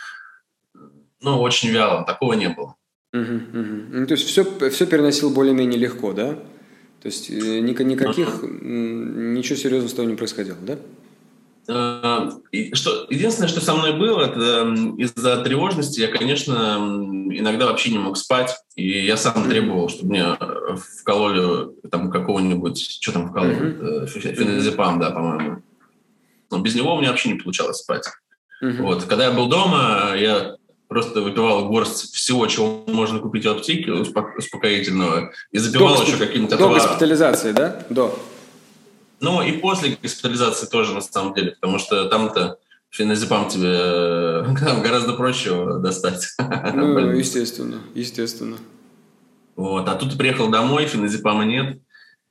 [1.20, 2.04] ну, очень вялым.
[2.04, 2.74] Такого не было.
[3.12, 3.82] Угу, угу.
[3.90, 6.34] Ну, то есть все, все переносил более-менее легко, да?
[7.02, 10.78] То есть э, никаких, ничего серьезного с тобой не происходило, да?
[11.68, 12.30] А,
[12.72, 16.78] что, единственное, что со мной было, это из-за тревожности я, конечно,
[17.30, 20.36] иногда вообще не мог спать, и я сам требовал, чтобы мне
[21.00, 24.06] вкололи там какого-нибудь, что там вкололи, mm-hmm.
[24.06, 25.62] феназепам, да, по-моему.
[26.50, 28.08] Но без него у меня вообще не получалось спать.
[28.62, 28.82] Mm-hmm.
[28.82, 29.04] Вот.
[29.04, 30.56] Когда я был дома, я
[30.90, 36.58] просто выпивал горсть всего, чего можно купить в аптеке, успокоительного, и запивал до еще каким-то...
[36.58, 37.86] До госпитализации, да?
[37.88, 38.18] До.
[39.20, 42.58] Ну, и после госпитализации тоже, на самом деле, потому что там-то
[42.90, 46.26] феназепам тебе там гораздо проще достать.
[46.74, 48.56] Ну, естественно, естественно.
[49.54, 51.78] Вот, а тут приехал домой, феназепама нет,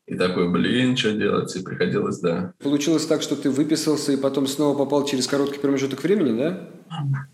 [0.10, 1.56] и такой, блин, что делать?
[1.56, 2.54] И приходилось, да.
[2.64, 6.68] Получилось так, что ты выписался и потом снова попал через короткий промежуток времени, да?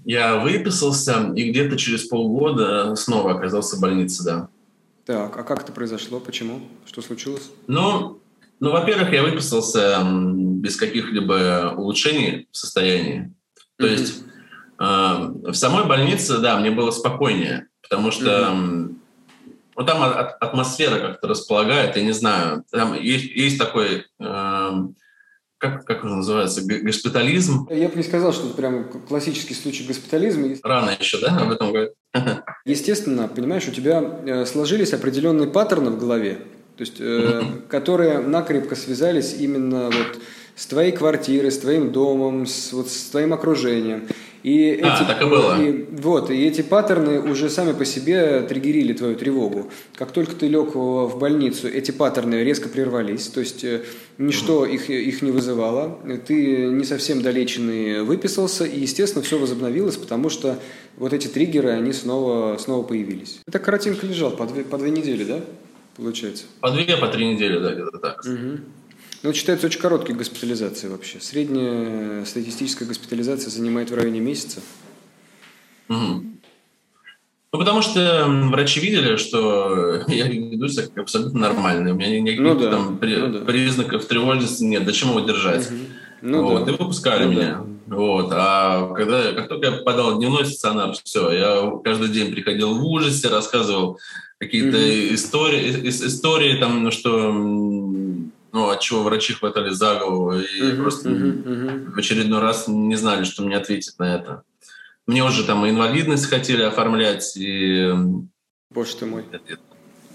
[0.03, 4.49] Я выписался и где-то через полгода снова оказался в больнице, да.
[5.05, 6.19] Так, а как это произошло?
[6.19, 6.59] Почему?
[6.85, 7.49] Что случилось?
[7.67, 8.19] Ну,
[8.59, 13.33] ну во-первых, я выписался без каких-либо улучшений в состоянии.
[13.77, 13.91] То mm-hmm.
[13.91, 14.23] есть
[14.79, 18.95] э, в самой больнице, да, мне было спокойнее, потому что mm-hmm
[19.75, 20.01] ну, там
[20.39, 22.63] атмосфера как-то располагает, я не знаю.
[22.71, 24.71] Там есть, есть такой, э,
[25.57, 27.67] как, как он называется, госпитализм.
[27.69, 30.55] Я бы не сказал, что это прям классический случай госпитализма.
[30.63, 31.91] Рано еще, да, об этом говорить?
[32.65, 36.39] Естественно, понимаешь, у тебя э, сложились определенные паттерны в голове,
[36.77, 40.19] то есть, э, которые накрепко связались именно вот
[40.55, 44.07] с твоей квартирой, с твоим домом, с, вот, с твоим окружением.
[44.45, 45.60] И а, эти, так и было.
[45.60, 49.71] И, вот, и эти паттерны уже сами по себе триггерили твою тревогу.
[49.95, 53.81] Как только ты лег в больницу, эти паттерны резко прервались, то есть э,
[54.19, 54.65] ничто угу.
[54.65, 60.60] их, их не вызывало, ты не совсем долеченный выписался, и, естественно, все возобновилось, потому что
[60.97, 63.39] вот эти триггеры, они снова, снова появились.
[63.51, 65.39] Так коротенько лежал, по две, по две недели, да,
[65.97, 66.43] получается?
[66.60, 68.23] По две, по три недели, да, где-то так.
[68.23, 68.60] Угу.
[69.25, 71.19] Ну, считается очень короткой госпитализацией вообще.
[71.19, 74.61] Средняя статистическая госпитализация занимает в районе месяца.
[75.89, 75.97] Угу.
[75.97, 81.93] Ну, потому что врачи видели, что я веду себя абсолютно нормальный.
[81.93, 82.69] У меня никаких ну, да.
[82.69, 83.39] там при, ну, да.
[83.45, 84.85] признаков тревожности нет.
[84.85, 85.71] Зачем его держать?
[85.71, 85.79] Угу.
[86.21, 86.73] Ну, вот, да.
[86.73, 87.63] И выпускали ну, меня.
[87.88, 87.95] Да.
[87.95, 88.29] Вот.
[88.31, 92.85] А когда, как только я попадал в дневной стационар, все, я каждый день приходил в
[92.85, 93.97] ужасе, рассказывал
[94.38, 95.15] какие-то угу.
[95.15, 97.31] истории, истории там, ну, что
[98.55, 101.91] ну, от чего врачи хватали за голову и uh-huh, просто uh-huh, uh-huh.
[101.91, 104.43] в очередной раз не знали, что мне ответить на это.
[105.05, 107.35] Мне уже там инвалидность хотели оформлять.
[107.35, 107.93] И...
[108.69, 109.25] Боже ты мой.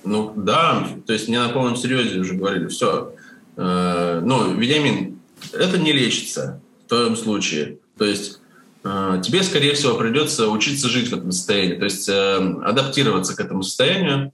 [0.04, 3.12] Ну да, то есть мне на полном серьезе уже говорили, все,
[3.58, 5.20] э, ну, Вениамин,
[5.52, 7.78] это не лечится в твоем случае.
[7.98, 8.40] То есть
[8.84, 13.40] э, тебе, скорее всего, придется учиться жить в этом состоянии, то есть э, адаптироваться к
[13.40, 14.32] этому состоянию.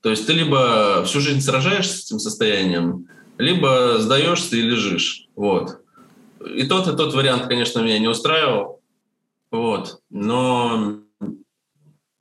[0.00, 3.06] То есть ты либо всю жизнь сражаешься с этим состоянием,
[3.38, 5.28] либо сдаешься и лежишь.
[5.34, 5.80] Вот.
[6.44, 8.80] И тот, и тот вариант, конечно, меня не устраивал.
[9.50, 10.00] Вот.
[10.10, 10.98] Но,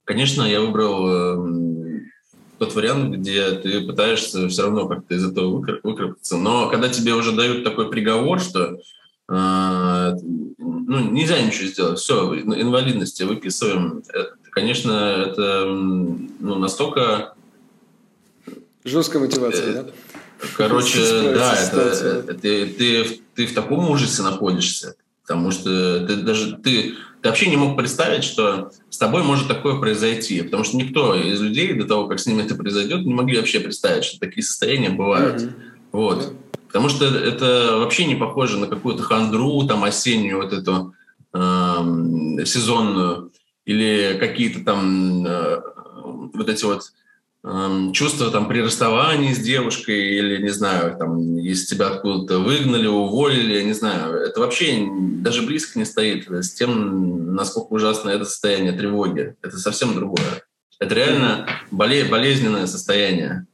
[0.06, 2.00] конечно, я выбрал э,
[2.60, 6.38] тот вариант, где ты пытаешься все равно как-то из этого выкарабкаться.
[6.38, 8.80] Но когда тебе уже дают такой приговор, что
[9.30, 10.14] э,
[10.58, 17.34] ну, нельзя ничего сделать, все, инвалидности выписываем, это, конечно, это ну, настолько...
[18.84, 19.92] Жесткая мотивация, э, да?
[20.56, 21.00] Короче,
[21.34, 27.30] да, это, ты, ты, ты в таком ужасе находишься, потому что ты даже ты, ты
[27.30, 31.74] вообще не мог представить, что с тобой может такое произойти, потому что никто из людей
[31.74, 35.42] до того, как с ними это произойдет, не могли вообще представить, что такие состояния бывают.
[35.42, 35.54] Mm-hmm.
[35.94, 36.34] Вот.
[36.68, 40.96] Потому что это вообще не похоже на какую-то хандру, там осеннюю вот эту
[41.34, 43.32] э, сезонную,
[43.66, 45.62] или какие-то там э,
[46.34, 46.92] вот эти вот
[47.44, 52.88] э, чувства там при расставании с девушкой, или, не знаю, там, если тебя откуда-то выгнали,
[52.88, 54.16] уволили, не знаю.
[54.16, 59.36] Это вообще даже близко не стоит с тем, насколько ужасно это состояние тревоги.
[59.42, 60.44] Это совсем другое.
[60.80, 63.46] Это реально боле- болезненное состояние.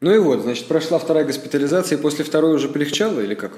[0.00, 3.52] Ну и вот, значит, прошла вторая госпитализация, и после второй уже полегчало или как?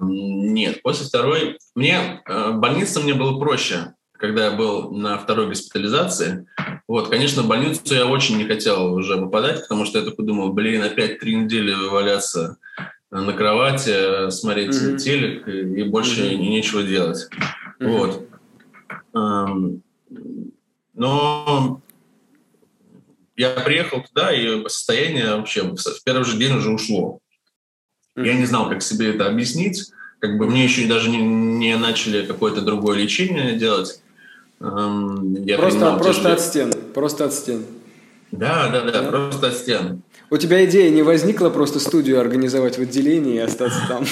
[0.00, 1.58] Нет, после второй...
[1.74, 6.46] Мне э, в больнице мне было проще, когда я был на второй госпитализации.
[6.88, 10.52] Вот, конечно, в больницу я очень не хотел уже попадать, потому что я только думал,
[10.52, 12.58] блин, опять три недели валяться
[13.10, 14.98] на кровати, смотреть mm-hmm.
[14.98, 16.36] телек и больше mm-hmm.
[16.36, 17.28] нечего делать.
[17.80, 17.98] Mm-hmm.
[19.12, 19.82] Вот.
[20.94, 21.80] Но
[23.36, 27.20] я приехал туда, и состояние вообще в первый же день уже ушло.
[28.16, 29.90] Я не знал, как себе это объяснить.
[30.20, 34.00] Как бы мне еще даже не, не начали какое-то другое лечение делать.
[34.60, 36.72] Эм, я просто просто от стен.
[36.94, 37.64] Просто от стен.
[38.32, 40.02] Да, да, да, да, просто от стен.
[40.28, 44.04] У тебя идея не возникла просто студию организовать в отделении и остаться там?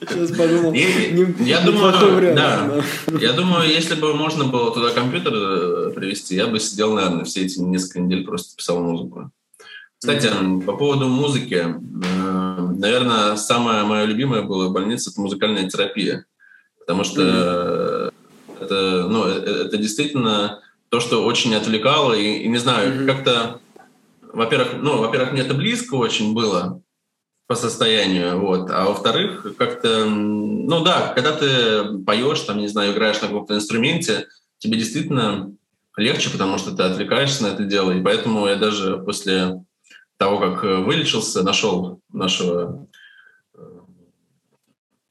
[0.00, 0.72] Сейчас подумал.
[0.72, 2.82] Я думаю, да.
[3.20, 7.44] Я думаю, если бы можно было туда компьютер э, привести, я бы сидел, наверное, все
[7.44, 9.30] эти несколько недель просто писал музыку.
[9.98, 10.30] Кстати,
[10.64, 16.24] по поводу музыки, э, наверное, самое мое любимое было в больнице это музыкальная терапия,
[16.78, 17.22] потому что
[18.70, 22.12] это, ну, э, это действительно то, что очень отвлекало.
[22.12, 23.60] И, и не знаю, как-то
[24.32, 26.82] во-первых, ну, во-первых, мне это близко очень было
[27.46, 33.20] по состоянию, вот, а во-вторых, как-то, ну да, когда ты поешь, там, не знаю, играешь
[33.20, 34.28] на каком-то инструменте,
[34.58, 35.52] тебе действительно
[35.96, 39.64] легче, потому что ты отвлекаешься на это дело, и поэтому я даже после
[40.16, 42.89] того, как вылечился, нашел нашего э,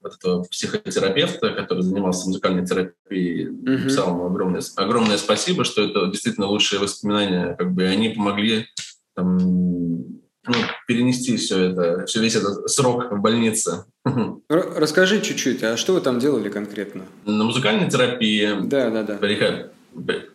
[0.01, 3.77] вот этого психотерапевта, который занимался музыкальной терапией, mm-hmm.
[3.77, 8.67] написал ему огромное, огромное спасибо, что это действительно лучшие воспоминания, как бы они помогли
[9.15, 10.55] там, ну,
[10.87, 13.85] перенести все это, все весь этот срок в больнице.
[14.49, 17.03] Расскажи чуть-чуть, а что вы там делали конкретно?
[17.25, 18.49] На музыкальной терапии.
[18.63, 19.69] Да, да, да.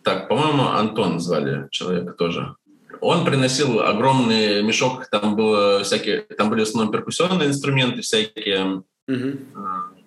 [0.03, 2.55] Так, по-моему, Антон звали человека тоже.
[3.01, 9.39] Он приносил огромный мешок, там было всякие, там были в основном перкуссионные инструменты всякие, угу.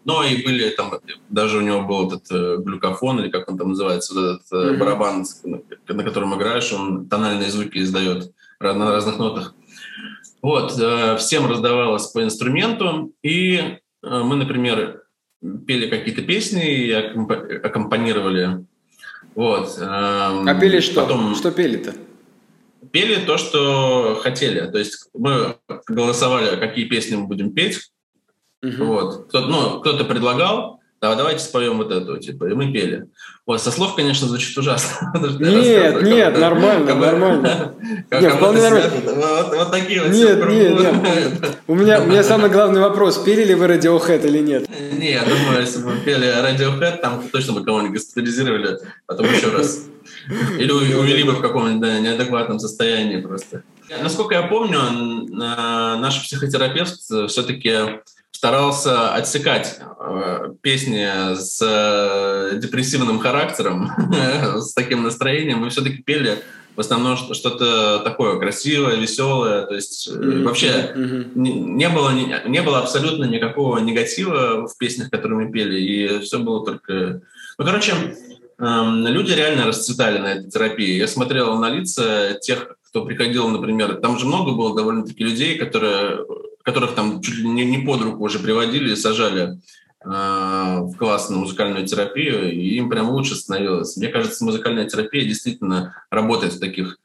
[0.04, 0.92] но и были там,
[1.28, 4.78] даже у него был этот э, глюкофон, или как он там называется, вот этот угу.
[4.78, 5.24] барабан,
[5.88, 9.54] на котором играешь, он тональные звуки издает на разных нотах.
[10.40, 15.02] Вот, э, всем раздавалось по инструменту, и э, мы, например,
[15.66, 18.64] пели какие-то песни и аккомпанировали.
[19.34, 19.78] Вот.
[19.78, 21.02] Эм, а пели что?
[21.02, 21.34] Потом...
[21.34, 21.94] Что пели-то?
[22.90, 24.68] Пели то, что хотели.
[24.70, 25.56] То есть мы
[25.86, 27.92] голосовали, какие песни мы будем петь.
[28.62, 28.84] Угу.
[28.84, 29.28] Вот.
[29.28, 33.06] Кто-то, ну, кто-то предлагал, да, давайте споем вот эту, типа, и мы пели.
[33.46, 35.12] Вот, со слов, конечно, звучит ужасно.
[35.38, 37.74] Нет, нет, нормально, нормально.
[38.10, 38.90] Нет, вполне нормально.
[39.54, 41.58] Вот такие вот Нет, нет, нет.
[41.68, 44.68] У меня, у меня самый главный вопрос, пели ли вы Radiohead или нет?
[44.92, 49.84] Не, я думаю, если бы пели Radiohead, там точно бы кого-нибудь госпитализировали, потом еще раз.
[50.58, 53.62] Или увели бы в каком-нибудь неадекватном состоянии просто.
[54.02, 54.80] Насколько я помню,
[55.30, 58.00] наш психотерапевт все-таки
[58.38, 63.90] старался отсекать э, песни с э, депрессивным характером,
[64.58, 65.58] с таким настроением.
[65.58, 66.38] Мы все-таки пели
[66.76, 69.66] в основном что-то такое красивое, веселое.
[69.66, 70.42] То есть mm-hmm.
[70.44, 71.30] вообще mm-hmm.
[71.34, 75.80] Не, не, было, не, не было абсолютно никакого негатива в песнях, которые мы пели.
[75.80, 77.22] И все было только...
[77.58, 77.92] Ну, короче,
[78.60, 80.94] эм, люди реально расцветали на этой терапии.
[80.96, 86.24] Я смотрел на лица тех, кто приходил, например, там же много было довольно-таки людей, которые
[86.68, 89.58] которых там чуть ли не, не под руку уже приводили и сажали
[90.04, 90.08] э,
[90.82, 93.96] в класс на музыкальную терапию, и им прям лучше становилось.
[93.96, 96.98] Мне кажется, музыкальная терапия действительно работает в таких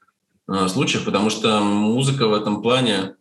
[0.48, 3.16] э, случаях, потому что музыка в этом плане...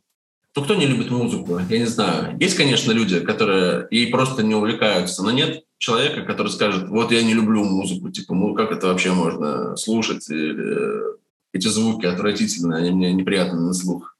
[0.56, 1.60] Ну, кто не любит музыку?
[1.69, 2.38] Я не знаю.
[2.39, 7.23] Есть, конечно, люди, которые ей просто не увлекаются, но нет человека, который скажет, вот я
[7.23, 10.29] не люблю музыку, типа, ну как это вообще можно слушать?
[10.29, 11.13] Или,
[11.53, 14.12] эти звуки отвратительные, они мне неприятны на слух.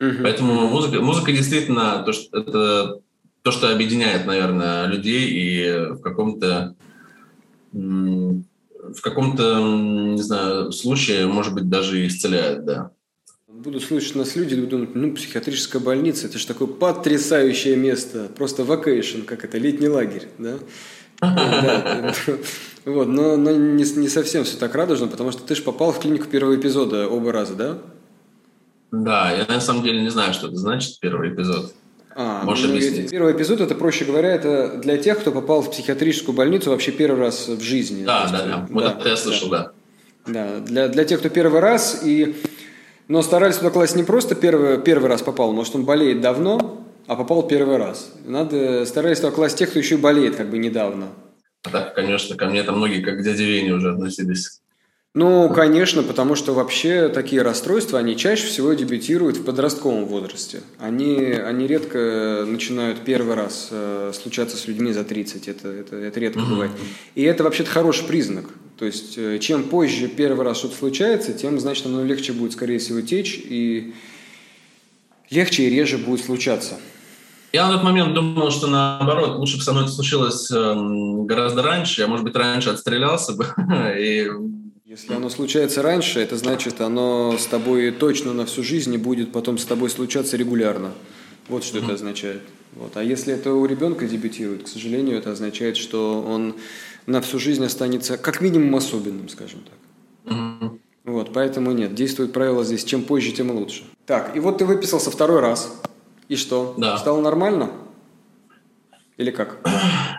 [0.00, 0.22] Угу.
[0.22, 3.00] Поэтому музыка, музыка действительно то, что, это
[3.42, 6.74] то, что объединяет, наверное, людей и в каком-то
[7.72, 12.90] в каком-то, не знаю, случае, может быть, даже исцеляет, да.
[13.46, 18.64] Будут слушать нас люди и думать, ну, психиатрическая больница, это же такое потрясающее место, просто
[18.64, 20.58] вакейшн, как это, летний лагерь, да?
[22.86, 26.00] Вот, но, но не, не совсем все так радужно, потому что ты же попал в
[26.00, 27.78] клинику первого эпизода оба раза, да?
[28.92, 31.72] Да, я на самом деле не знаю, что это значит первый эпизод.
[32.16, 33.10] А, Можешь ну, объяснить?
[33.10, 37.20] Первый эпизод, это, проще говоря, это для тех, кто попал в психиатрическую больницу вообще первый
[37.20, 38.04] раз в жизни.
[38.04, 38.66] Да, да, да.
[38.68, 39.72] Вот да, это я слышал, да.
[40.26, 40.60] Да, да.
[40.60, 42.36] Для, для тех, кто первый раз, и...
[43.08, 47.16] но старались туда класть не просто первый, первый раз попал, может, он болеет давно, а
[47.16, 48.12] попал первый раз.
[48.24, 51.08] Надо старались туда класть тех, кто еще и болеет как бы недавно.
[51.64, 54.60] А так, конечно, ко мне там многие как к дяде Вене уже относились.
[55.12, 60.62] Ну, конечно, потому что вообще такие расстройства, они чаще всего дебютируют в подростковом возрасте.
[60.78, 66.20] Они, они редко начинают первый раз э, случаться с людьми за 30, это, это, это
[66.20, 66.48] редко mm-hmm.
[66.48, 66.70] бывает.
[67.16, 68.44] И это вообще-то хороший признак.
[68.78, 72.78] То есть, э, чем позже первый раз что-то случается, тем, значит, оно легче будет, скорее
[72.78, 73.92] всего, течь, и
[75.28, 76.78] легче и реже будет случаться.
[77.52, 80.74] Я на тот момент думал, что наоборот, лучше бы со мной это случилось э,
[81.24, 83.44] гораздо раньше, я, может быть, раньше отстрелялся бы
[83.98, 84.28] и
[84.90, 89.30] если оно случается раньше, это значит, оно с тобой точно на всю жизнь и будет
[89.30, 90.92] потом с тобой случаться регулярно.
[91.48, 91.84] Вот что mm-hmm.
[91.84, 92.42] это означает.
[92.72, 92.96] Вот.
[92.96, 96.56] А если это у ребенка дебютирует, к сожалению, это означает, что он
[97.06, 100.34] на всю жизнь останется как минимум особенным, скажем так.
[100.34, 100.78] Mm-hmm.
[101.04, 103.84] Вот, поэтому нет, действует правило здесь, чем позже, тем лучше.
[104.06, 105.72] Так, и вот ты выписался второй раз.
[106.26, 106.74] И что?
[106.76, 106.98] Да.
[106.98, 107.70] Стало нормально?
[109.20, 109.58] Или как?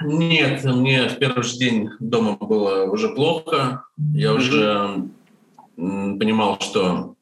[0.03, 3.85] Нет, мне в первый же день дома было уже плохо.
[4.13, 5.07] Я уже
[5.75, 7.15] понимал, что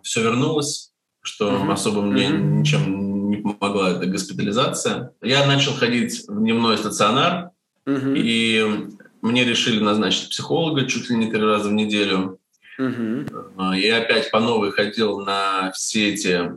[0.00, 1.72] все вернулось, что mm-hmm.
[1.72, 2.40] особо мне mm-hmm.
[2.40, 5.12] ничем не помогла эта госпитализация.
[5.20, 7.50] Я начал ходить в дневной стационар,
[7.84, 8.14] mm-hmm.
[8.16, 8.88] и
[9.20, 12.38] мне решили назначить психолога чуть ли не три раза в неделю.
[12.80, 13.78] Mm-hmm.
[13.78, 16.50] Я опять по новой ходил на все эти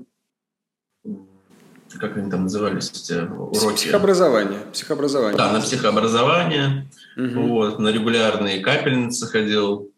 [1.97, 3.75] как они там назывались, эти уроки?
[3.75, 4.59] Психообразование.
[4.71, 5.37] Психообразование.
[5.37, 6.89] Да, на психообразование.
[7.15, 7.47] Угу.
[7.47, 9.91] Вот, на регулярные капельницы ходил.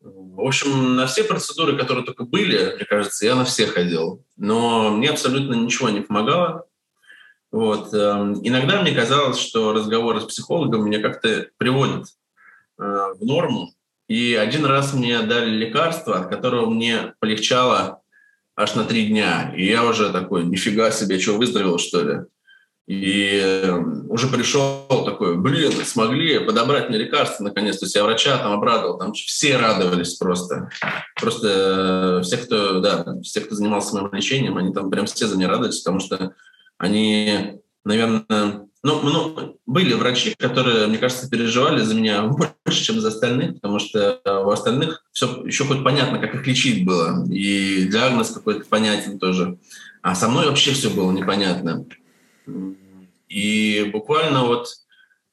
[0.00, 4.24] В общем, на все процедуры, которые только были, мне кажется, я на все ходил.
[4.36, 6.66] Но мне абсолютно ничего не помогало.
[7.52, 7.92] Вот.
[7.92, 12.06] Эм, иногда мне казалось, что разговоры с психологом меня как-то приводят
[12.78, 13.72] э, в норму.
[14.08, 17.99] И один раз мне дали лекарство, от которого мне полегчало
[18.56, 19.52] аж на три дня.
[19.56, 22.20] И я уже такой, нифига себе, что, выздоровел, что ли?
[22.90, 27.78] И эм, уже пришел такой, блин, смогли подобрать мне лекарства наконец.
[27.78, 30.70] То есть я врача там обрадовал, там все радовались просто.
[31.14, 35.36] Просто э, все, кто, да, все, кто занимался моим лечением, они там прям все за
[35.36, 36.34] меня радовались, потому что
[36.78, 43.08] они, наверное, ну, ну, были врачи, которые, мне кажется, переживали за меня больше, чем за
[43.08, 48.30] остальных, потому что у остальных все еще хоть понятно, как их лечить было, и диагноз
[48.30, 49.58] какой-то понятен тоже.
[50.02, 51.84] А со мной вообще все было непонятно.
[53.28, 54.68] И буквально вот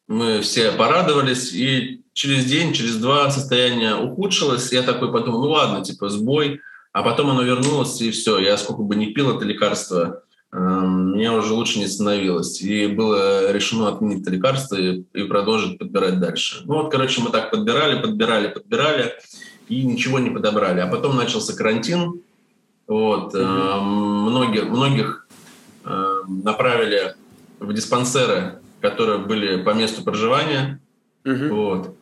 [0.07, 4.71] мы все порадовались, и через день, через два состояние ухудшилось.
[4.71, 8.39] Я такой подумал, ну ладно, типа сбой, а потом оно вернулось, и все.
[8.39, 12.61] Я сколько бы не пил это лекарство, мне уже лучше не становилось.
[12.61, 16.61] И было решено отменить это лекарство и, и продолжить подбирать дальше.
[16.65, 19.13] Ну вот, короче, мы так подбирали, подбирали, подбирали,
[19.67, 20.79] и ничего не подобрали.
[20.79, 22.21] А потом начался карантин.
[22.87, 23.81] Вот, mm-hmm.
[23.81, 25.27] многих, многих
[25.83, 27.15] эм, направили
[27.59, 30.79] в диспансеры, которые были по месту проживания.
[31.25, 31.49] Mm-hmm.
[31.49, 31.95] Вот.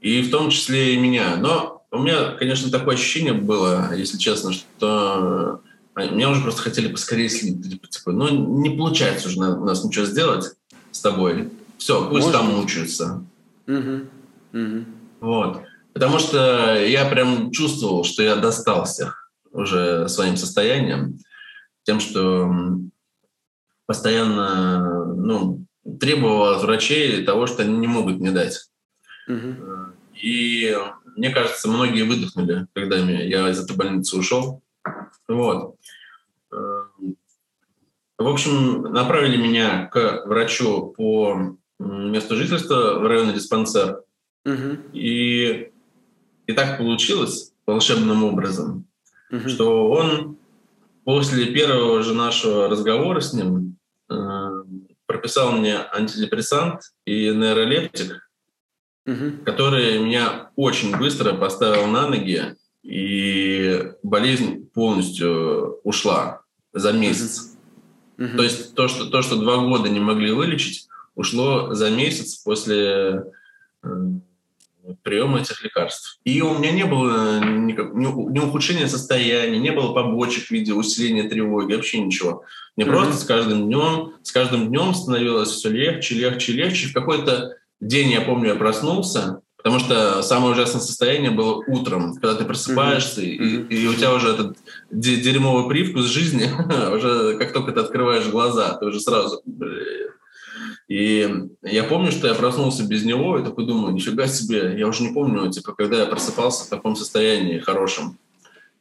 [0.00, 1.36] И в том числе и меня.
[1.36, 5.60] Но у меня, конечно, такое ощущение было, если честно, что
[6.04, 7.62] меня уже просто хотели поскорее слить.
[7.62, 10.52] Типа, типа, ну, не получается уже у нас ничего сделать
[10.90, 11.50] с тобой.
[11.78, 12.32] Все, пусть Может?
[12.32, 13.24] там мучаются.
[13.66, 14.06] Угу.
[14.52, 14.84] Угу.
[15.20, 15.62] Вот.
[15.92, 21.18] Потому что я прям чувствовал, что я достал всех уже своим состоянием,
[21.84, 22.50] тем, что
[23.86, 25.64] постоянно ну,
[25.98, 28.68] требовал от врачей того, что они не могут мне дать.
[29.28, 29.54] Угу.
[30.20, 30.76] И
[31.16, 34.62] мне кажется, многие выдохнули, когда я из этой больницы ушел.
[35.28, 35.76] Вот.
[36.56, 37.16] Эм,
[38.18, 44.02] в общем, направили меня к врачу по месту жительства в районный диспансер.
[44.46, 44.78] Угу.
[44.94, 45.70] И,
[46.46, 48.86] и так получилось волшебным образом,
[49.30, 49.48] угу.
[49.48, 50.38] что он
[51.04, 53.76] после первого же нашего разговора с ним
[54.08, 54.62] э,
[55.06, 58.30] прописал мне антидепрессант и нейролептик,
[59.04, 59.44] угу.
[59.44, 66.45] который меня очень быстро поставил на ноги и болезнь полностью ушла
[66.76, 67.56] за месяц.
[68.18, 68.36] Mm-hmm.
[68.36, 73.24] То есть то что, то, что два года не могли вылечить, ушло за месяц после,
[73.82, 73.88] э,
[75.02, 76.18] приема этих лекарств.
[76.24, 81.28] И у меня не было ни, ни ухудшения состояния, не было побочек в виде усиления
[81.28, 82.44] тревоги, вообще ничего.
[82.76, 82.90] Мне mm-hmm.
[82.90, 86.88] просто с каждым днем, с каждым днем становилось все легче, легче, легче.
[86.88, 92.36] В какой-то день, я помню, я проснулся, потому что самое ужасное состояние было утром, когда
[92.36, 93.66] ты просыпаешься, mm-hmm.
[93.68, 94.58] и, и у тебя уже этот
[94.92, 96.48] дерьмовый привкус жизни,
[96.94, 99.42] уже как только ты открываешь глаза, ты уже сразу...
[100.86, 105.02] И я помню, что я проснулся без него, и такой думаю, нифига себе, я уже
[105.02, 108.18] не помню, типа, когда я просыпался в таком состоянии хорошем.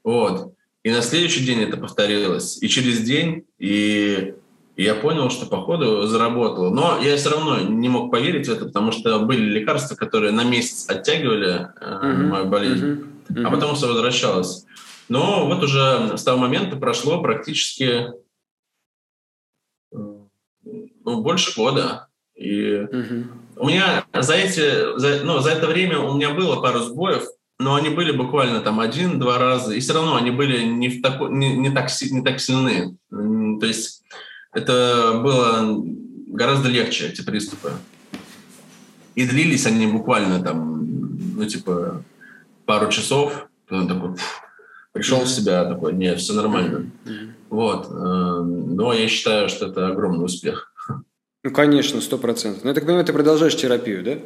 [0.03, 0.53] Вот.
[0.83, 2.61] И на следующий день это повторилось.
[2.61, 4.35] И через день, и,
[4.75, 6.69] и я понял, что, походу, заработало.
[6.69, 10.43] Но я все равно не мог поверить в это, потому что были лекарства, которые на
[10.43, 13.07] месяц оттягивали э, мою болезнь, mm-hmm.
[13.29, 13.43] Mm-hmm.
[13.45, 14.65] а потом все возвращалось.
[15.07, 18.07] Но вот уже с того момента прошло практически
[21.05, 22.07] ну, больше года.
[22.35, 23.25] И угу.
[23.55, 27.23] у меня за эти, за, ну, за это время у меня было пару сбоев,
[27.59, 31.29] но они были буквально там один-два раза, и все равно они были не, в тако,
[31.29, 32.97] не, не, так, не так сильны.
[33.09, 34.03] То есть
[34.55, 35.83] это было
[36.27, 37.73] гораздо легче, эти приступы.
[39.13, 42.03] И длились они буквально там, ну, типа,
[42.65, 43.47] пару часов.
[43.67, 44.15] Потом такой,
[44.91, 46.89] пришел в себя, такой, нет, все нормально.
[47.49, 47.87] Вот.
[47.89, 50.71] Э, но я считаю, что это огромный успех.
[51.43, 52.63] Ну, конечно, сто процентов.
[52.63, 54.17] Но я так понимаю, ты продолжаешь терапию, да?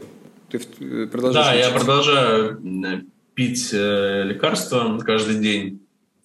[0.50, 1.70] Ты э, продолжаешь да, учиться?
[1.70, 3.02] я продолжаю э,
[3.34, 5.82] пить э, лекарства каждый день.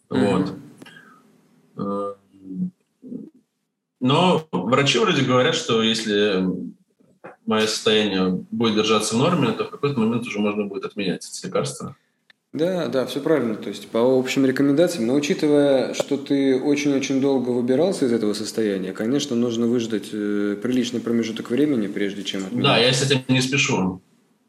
[0.08, 0.38] Mm-hmm.
[0.38, 0.54] Вот.
[4.04, 6.44] Но врачи вроде говорят, что если
[7.46, 11.46] мое состояние будет держаться в норме, то в какой-то момент уже можно будет отменять эти
[11.46, 11.96] лекарства.
[12.52, 13.54] Да, да, все правильно.
[13.54, 15.06] То есть по общим рекомендациям.
[15.06, 21.00] Но учитывая, что ты очень-очень долго выбирался из этого состояния, конечно, нужно выждать э, приличный
[21.00, 22.62] промежуток времени, прежде чем отменить.
[22.62, 24.02] Да, я с этим не спешу.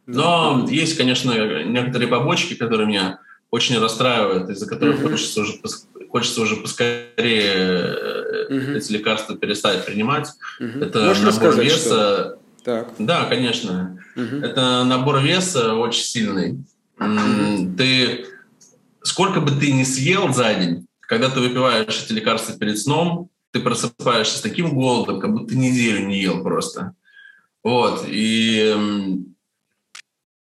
[0.06, 0.74] Но да.
[0.74, 1.32] есть, конечно,
[1.64, 3.20] некоторые побочки, которые меня
[3.52, 5.12] очень расстраивают, из-за которых угу.
[5.12, 5.54] хочется, уже,
[6.16, 8.78] хочется уже поскорее угу.
[8.78, 10.30] эти лекарства перестать принимать.
[10.62, 10.80] Угу.
[10.86, 11.80] Это Можешь набор веса.
[11.84, 12.40] Что?
[12.64, 12.94] Так.
[13.00, 14.00] Да, конечно.
[14.16, 14.38] Угу.
[14.38, 16.66] Это набор веса очень сильный
[17.78, 18.26] ты
[19.04, 23.60] сколько бы ты ни съел за день, когда ты выпиваешь эти лекарства перед сном, ты
[23.60, 26.94] просыпаешься с таким голодом, как будто неделю не ел просто.
[27.64, 28.06] Вот.
[28.08, 28.74] И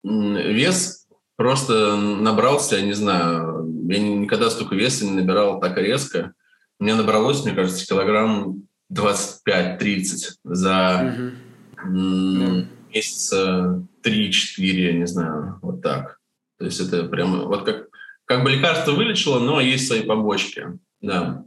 [0.04, 3.53] вес просто набрался, я не знаю,
[3.90, 6.34] я никогда столько веса не набирал так резко.
[6.80, 11.36] Мне набралось, мне кажется, килограмм 25-30 за
[11.86, 12.68] угу.
[12.94, 16.20] месяца 3-4, я не знаю, вот так.
[16.60, 17.88] То есть это прямо вот как,
[18.26, 20.80] как бы лекарство вылечило, но есть свои побочки.
[21.02, 21.46] Да.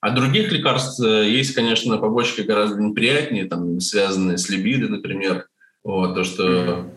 [0.00, 5.46] А других лекарств э, есть, конечно, побочки гораздо неприятнее, там, связанные с либидой, например.
[5.84, 6.92] Вот, то, что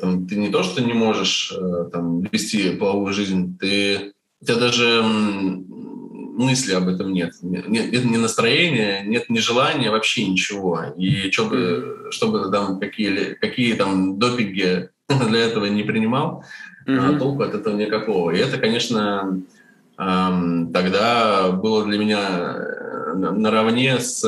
[0.00, 4.56] там, ты не то, что не можешь э, там, вести половую жизнь, ты, у тебя
[4.56, 7.32] даже мысли об этом нет.
[7.42, 10.80] Нет, нет ни настроения, нет ни желания, вообще ничего.
[10.96, 16.44] И чтобы, чтобы там какие, какие там допинги для этого не принимал,
[16.86, 17.18] mm-hmm.
[17.18, 18.30] толку от этого никакого.
[18.30, 19.42] И это, конечно,
[19.96, 24.22] тогда было для меня э, наравне с,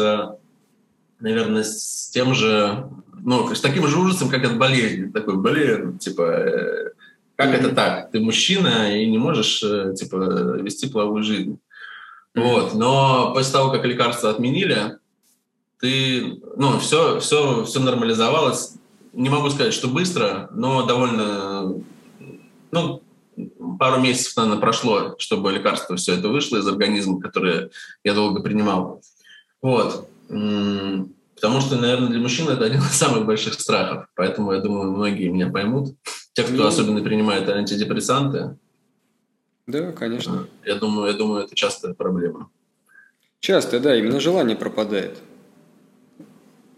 [1.20, 2.88] наверное, с тем же,
[3.20, 5.10] ну, с таким же ужасом, как от болезни.
[5.10, 6.90] Такой, блин, типа, э,
[7.36, 8.10] как это так?
[8.10, 11.58] Ты мужчина и не можешь, э, типа, вести половую жизнь.
[12.34, 12.74] Вот.
[12.74, 14.98] Но после того, как лекарства отменили,
[15.80, 18.78] ты, ну, все, все, все нормализовалось
[19.18, 21.74] не могу сказать, что быстро, но довольно,
[22.70, 23.02] ну,
[23.78, 27.70] пару месяцев, наверное, прошло, чтобы лекарство все это вышло из организма, которое
[28.04, 29.02] я долго принимал.
[29.60, 30.08] Вот.
[31.40, 34.06] Потому что, наверное, для мужчин это один из самых больших страхов.
[34.14, 35.94] Поэтому, я думаю, многие меня поймут.
[36.32, 38.56] Те, кто ну, особенно принимает антидепрессанты.
[39.66, 40.48] Да, конечно.
[40.64, 42.50] Я думаю, я думаю, это частая проблема.
[43.40, 45.18] Часто, да, именно желание пропадает.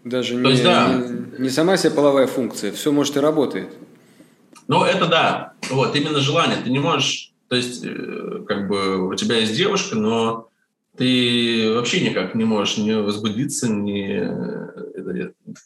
[0.03, 0.93] Даже не, есть, да.
[0.93, 3.69] не, не сама себе половая функция, все может и работает.
[4.67, 5.53] Ну, это да.
[5.69, 6.57] Вот, именно желание.
[6.63, 10.50] Ты не можешь, то есть, э, как бы у тебя есть девушка, но
[10.97, 14.27] ты вообще никак не можешь не возбудиться, не...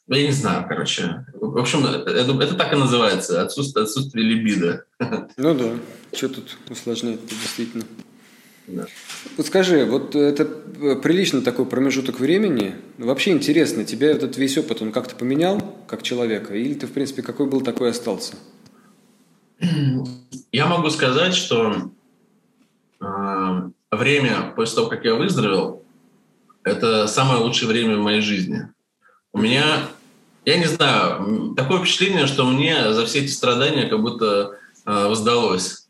[0.07, 1.25] Я не знаю, короче.
[1.33, 4.85] В общем, это, это так и называется, отсутствие, отсутствие либидо.
[5.37, 5.71] Ну да,
[6.13, 7.83] что тут усложнять действительно.
[8.67, 8.85] Да.
[9.37, 10.45] Вот скажи, вот это
[11.03, 12.75] прилично такой промежуток времени.
[12.97, 16.55] Вообще интересно, тебя этот весь опыт, он как-то поменял, как человека?
[16.55, 18.35] Или ты, в принципе, какой был, такой остался?
[20.51, 21.91] Я могу сказать, что
[22.99, 25.83] э, время после того, как я выздоровел,
[26.63, 28.69] это самое лучшее время в моей жизни.
[29.33, 29.87] У меня
[30.45, 35.87] я не знаю, такое впечатление, что мне за все эти страдания как будто э, воздалось.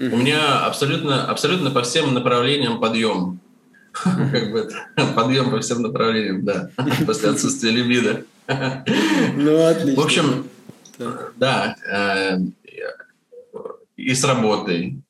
[0.00, 0.10] Mm-hmm.
[0.12, 3.40] У меня абсолютно, абсолютно по всем направлениям подъем.
[4.04, 4.68] Как бы
[5.14, 6.70] подъем по всем направлениям, да,
[7.06, 8.24] после отсутствия либидо.
[8.46, 10.02] Ну, отлично.
[10.02, 10.46] В общем,
[11.36, 12.38] да, э,
[13.96, 15.00] и с работой,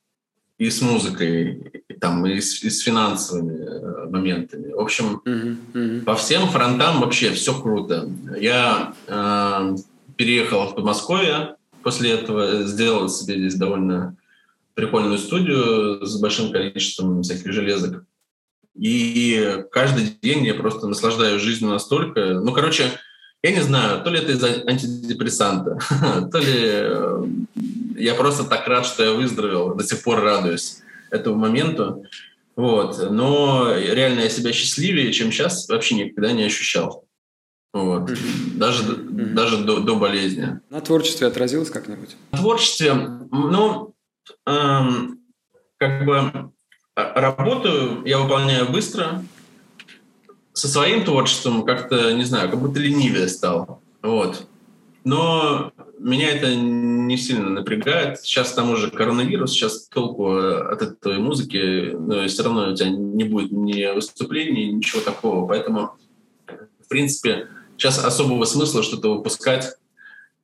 [0.58, 4.72] и с музыкой, и, там, и с, и с финансовыми э, моментами.
[4.72, 6.00] В общем, uh-huh, uh-huh.
[6.02, 8.08] по всем фронтам вообще все круто.
[8.40, 9.76] Я э,
[10.16, 14.16] переехал в Подмосковье после этого, сделал себе здесь довольно
[14.74, 18.04] прикольную студию с большим количеством всяких железок.
[18.74, 22.34] И каждый день я просто наслаждаюсь жизнью настолько.
[22.34, 22.90] Ну, короче,
[23.42, 25.78] я не знаю, то ли это из-за антидепрессанта,
[26.32, 27.26] то ли э,
[27.96, 30.78] я просто так рад, что я выздоровел, до сих пор радуюсь
[31.10, 32.04] этому моменту.
[32.56, 33.10] Вот.
[33.10, 37.04] Но реально я себя счастливее, чем сейчас, вообще никогда не ощущал.
[37.72, 38.10] Вот.
[38.10, 38.54] Mm-hmm.
[38.54, 39.34] Даже, mm-hmm.
[39.34, 40.60] даже до, до болезни.
[40.70, 42.16] На творчестве отразилось как-нибудь?
[42.32, 43.94] На творчестве, ну,
[44.46, 45.20] эм,
[45.76, 46.50] как бы
[46.94, 49.22] а, работаю я выполняю быстро.
[50.54, 53.82] Со своим творчеством как-то, не знаю, как будто ленивее стал.
[54.00, 54.46] Вот.
[55.06, 58.18] Но меня это не сильно напрягает.
[58.22, 63.22] Сейчас там уже коронавирус, сейчас толку от этой музыки, но все равно у тебя не
[63.22, 65.46] будет ни выступлений, ничего такого.
[65.46, 65.92] Поэтому,
[66.48, 67.46] в принципе,
[67.76, 69.76] сейчас особого смысла что-то выпускать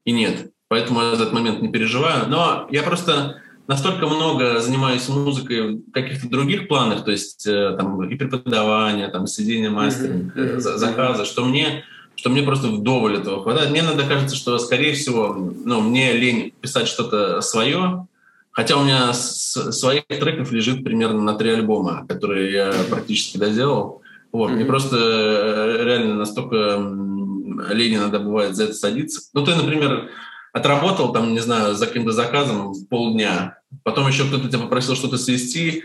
[0.04, 0.52] и нет.
[0.68, 2.28] Поэтому я за этот момент не переживаю.
[2.28, 8.00] Но я просто настолько много занимаюсь музыкой в каких-то других планах, то есть э, там
[8.08, 10.58] и преподавание, там сидение мастеринг, mm-hmm.
[10.60, 11.84] заказы, что мне
[12.22, 13.72] что мне просто вдоволь этого хватает.
[13.72, 18.06] Мне надо кажется, что, скорее всего, ну, мне лень писать что-то свое,
[18.52, 24.02] хотя у меня с, своих треков лежит примерно на три альбома, которые я практически доделал.
[24.30, 24.54] Вот, mm-hmm.
[24.54, 29.22] Мне просто э, реально настолько лень иногда бывает за это садиться.
[29.34, 30.08] Ну, ты, например,
[30.52, 35.82] отработал там, не знаю, за каким-то заказом полдня, потом еще кто-то тебя попросил что-то свести,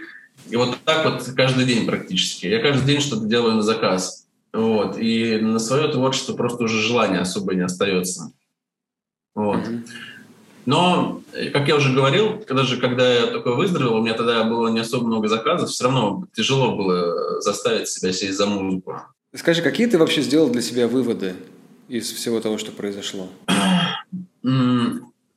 [0.51, 2.45] и вот так вот каждый день практически.
[2.45, 4.26] Я каждый день что-то делаю на заказ.
[4.53, 4.97] Вот.
[4.97, 8.31] И на свое творчество просто уже желания особо не остается.
[9.35, 9.59] Вот.
[10.65, 11.21] Но,
[11.53, 14.79] как я уже говорил, когда же, когда я только выздоровел, у меня тогда было не
[14.79, 18.99] особо много заказов, все равно тяжело было заставить себя сесть за музыку.
[19.33, 21.35] Скажи, какие ты вообще сделал для себя выводы
[21.87, 23.29] из всего того, что произошло?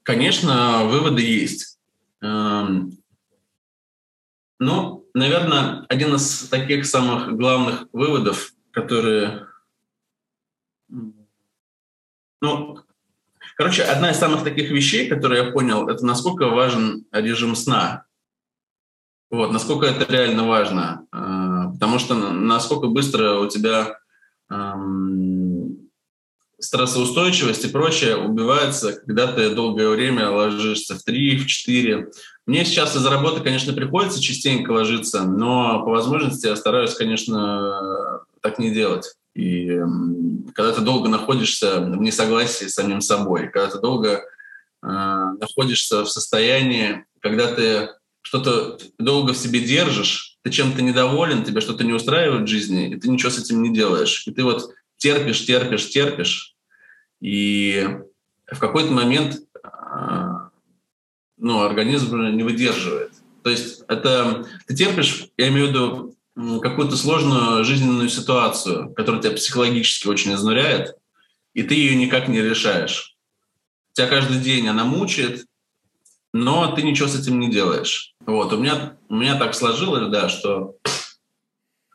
[0.03, 1.79] Конечно, выводы есть.
[2.23, 2.99] Эм,
[4.59, 9.47] ну, наверное, один из таких самых главных выводов, которые...
[12.43, 12.79] Ну,
[13.57, 18.07] короче, одна из самых таких вещей, которые я понял, это насколько важен режим сна.
[19.31, 21.07] Вот, насколько это реально важно.
[21.13, 23.97] Э, потому что насколько быстро у тебя
[26.61, 32.11] стрессоустойчивость и прочее убивается, когда ты долгое время ложишься в 3, в 4.
[32.51, 38.59] Мне сейчас из-за работы, конечно, приходится частенько ложиться, но по возможности я стараюсь, конечно, так
[38.59, 39.15] не делать.
[39.37, 39.79] И
[40.57, 44.21] когда ты долго находишься в несогласии с самим собой, когда ты долго э,
[44.83, 47.91] находишься в состоянии, когда ты
[48.23, 52.97] что-то долго в себе держишь, ты чем-то недоволен, тебя что-то не устраивает в жизни, и
[52.99, 54.25] ты ничего с этим не делаешь.
[54.27, 56.57] И ты вот терпишь, терпишь, терпишь,
[57.21, 57.89] и
[58.51, 60.30] в какой-то момент а,
[61.41, 63.13] ну, организм не выдерживает.
[63.43, 69.33] То есть это ты терпишь, я имею в виду какую-то сложную жизненную ситуацию, которая тебя
[69.33, 70.97] психологически очень изнуряет,
[71.55, 73.17] и ты ее никак не решаешь.
[73.93, 75.47] Тебя каждый день она мучает,
[76.33, 78.15] но ты ничего с этим не делаешь.
[78.25, 80.77] Вот, у меня, у меня так сложилось, да, что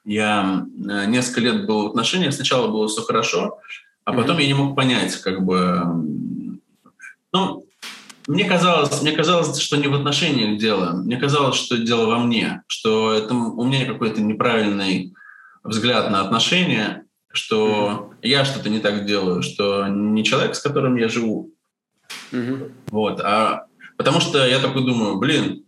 [0.04, 3.60] я э, несколько лет был в отношениях, сначала было все хорошо,
[4.04, 4.42] а потом mm-hmm.
[4.42, 5.82] я не мог понять, как бы...
[7.34, 7.65] Ну,
[8.28, 10.92] мне казалось, мне казалось, что не в отношениях дело.
[10.92, 15.14] Мне казалось, что дело во мне, что это у меня какой-то неправильный
[15.64, 18.28] взгляд на отношения, что mm-hmm.
[18.28, 21.52] я что-то не так делаю, что не человек, с которым я живу.
[22.32, 22.72] Mm-hmm.
[22.92, 23.66] Вот, а
[23.98, 25.66] потому что я такой думаю, блин,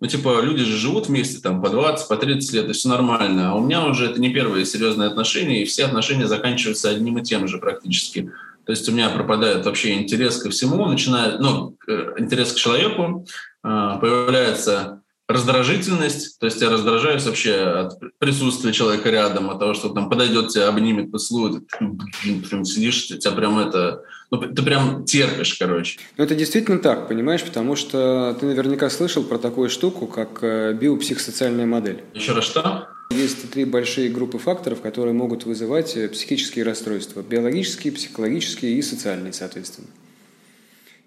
[0.00, 3.50] ну, типа, люди же живут вместе там по 20, по 30 лет, и все нормально.
[3.50, 7.22] А у меня уже это не первые серьезные отношения, и все отношения заканчиваются одним и
[7.22, 8.32] тем же практически.
[8.66, 11.76] То есть у меня пропадает вообще интерес ко всему, начинает, ну,
[12.18, 13.26] интерес к человеку,
[13.62, 19.90] а, появляется раздражительность, то есть я раздражаюсь вообще от присутствия человека рядом, от того, что
[19.90, 25.54] там подойдет тебя, обнимет, поцелует, блин, прям сидишь, тебя прям это, ну, ты прям терпишь,
[25.54, 26.00] короче.
[26.16, 30.72] Ну, это действительно так, понимаешь, потому что ты наверняка слышал про такую штуку, как э,
[30.74, 32.02] биопсихосоциальная модель.
[32.12, 32.88] Еще раз что?
[33.10, 37.22] Есть три большие группы факторов, которые могут вызывать э, психические расстройства.
[37.22, 39.88] Биологические, психологические и социальные, соответственно.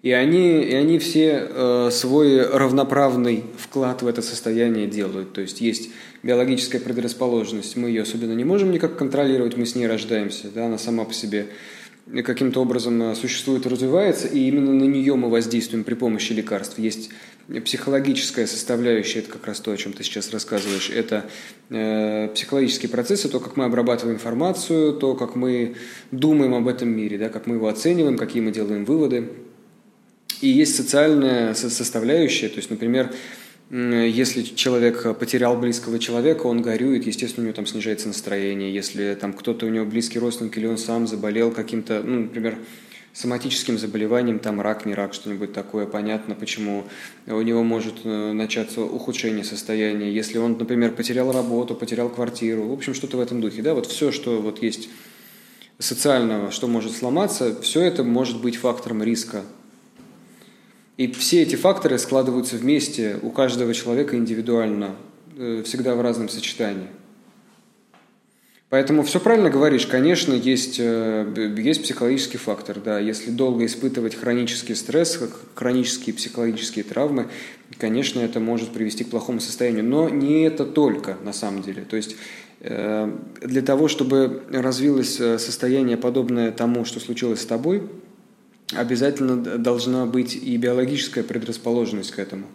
[0.02, 5.32] И они, и они все э, свой равноправный вклад в это состояние делают.
[5.32, 5.88] То есть есть
[6.22, 10.76] биологическая предрасположенность, мы ее особенно не можем никак контролировать, мы с ней рождаемся, да, она
[10.76, 11.46] сама по себе
[12.24, 16.78] каким-то образом э, существует и развивается, и именно на нее мы воздействуем при помощи лекарств.
[16.78, 17.10] Есть
[17.64, 21.24] психологическая составляющая, это как раз то, о чем ты сейчас рассказываешь, это
[21.70, 25.76] э, психологические процессы, то, как мы обрабатываем информацию, то, как мы
[26.10, 29.30] думаем об этом мире, да, как мы его оцениваем, какие мы делаем выводы.
[30.40, 33.12] И есть социальная составляющая, то есть, например,
[33.76, 38.72] если человек потерял близкого человека, он горюет, естественно, у него там снижается настроение.
[38.72, 42.56] Если там кто-то у него близкий родственник или он сам заболел каким-то, ну, например,
[43.12, 46.84] соматическим заболеванием, там рак, не рак, что-нибудь такое, понятно, почему
[47.26, 50.12] у него может э, начаться ухудшение состояния.
[50.12, 53.86] Если он, например, потерял работу, потерял квартиру, в общем, что-то в этом духе, да, вот
[53.86, 54.88] все, что вот есть
[55.80, 59.42] социального, что может сломаться, все это может быть фактором риска
[60.96, 64.94] и все эти факторы складываются вместе у каждого человека индивидуально,
[65.36, 66.86] э, всегда в разном сочетании.
[68.68, 72.80] Поэтому все правильно говоришь, конечно, есть, э, есть психологический фактор.
[72.80, 72.98] Да.
[72.98, 75.20] Если долго испытывать хронический стресс,
[75.54, 77.28] хронические психологические травмы,
[77.78, 79.84] конечно, это может привести к плохому состоянию.
[79.84, 81.82] Но не это только, на самом деле.
[81.82, 82.16] То есть
[82.60, 87.82] э, для того, чтобы развилось состояние, подобное тому, что случилось с тобой–
[88.76, 92.46] обязательно должна быть и биологическая предрасположенность к этому.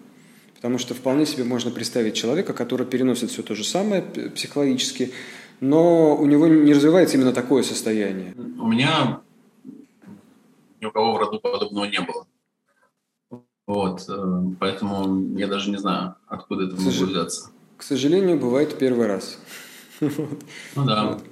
[0.55, 5.13] Потому что вполне себе можно представить человека, который переносит все то же самое психологически,
[5.61, 8.33] но у него не развивается именно такое состояние.
[8.59, 9.21] У меня
[10.81, 12.25] ни у кого в роду подобного не было.
[13.67, 17.51] Вот, э, поэтому я даже не знаю, откуда это могло взяться.
[17.77, 19.37] К сожалению, бывает первый раз.
[20.01, 21.05] Ну да.
[21.05, 21.23] Вот.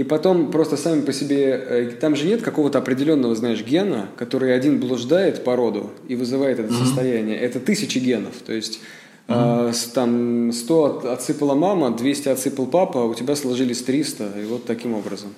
[0.00, 4.56] И потом просто сами по себе, э, там же нет какого-то определенного, знаешь, гена, который
[4.56, 6.84] один блуждает по роду и вызывает это mm-hmm.
[6.86, 7.36] состояние.
[7.36, 8.32] Это тысячи генов.
[8.46, 8.80] То есть
[9.28, 9.68] mm-hmm.
[9.68, 14.64] э, там 100 отсыпала мама, 200 отсыпал папа, а у тебя сложились 300, и вот
[14.64, 15.34] таким образом.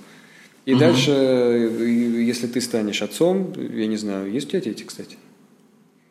[0.64, 0.78] И mm-hmm.
[0.78, 5.16] дальше, если ты станешь отцом, я не знаю, есть у тебя дети, кстати?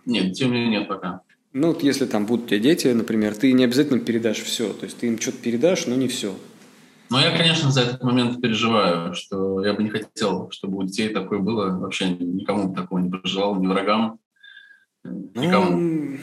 [0.05, 1.21] Нет, у меня нет пока.
[1.53, 4.73] Ну, вот если там будут у тебя дети, например, ты не обязательно передашь все.
[4.73, 6.33] То есть ты им что-то передашь, но не все.
[7.12, 11.09] Но я, конечно, за этот момент переживаю, что я бы не хотел, чтобы у детей
[11.09, 11.78] такое было.
[11.78, 14.18] Вообще никому бы такого не пожелал, ни врагам,
[15.03, 15.78] никому.
[15.78, 16.18] Ну,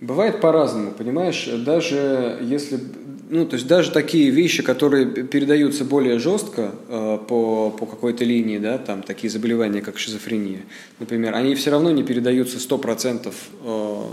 [0.00, 1.48] бывает по-разному, понимаешь?
[1.66, 2.78] Даже если...
[3.28, 8.58] Ну, то есть даже такие вещи, которые передаются более жестко э, по, по какой-то линии,
[8.58, 10.62] да, там такие заболевания, как шизофрения,
[10.98, 13.32] например, они все равно не передаются 100%.
[13.62, 14.04] Э,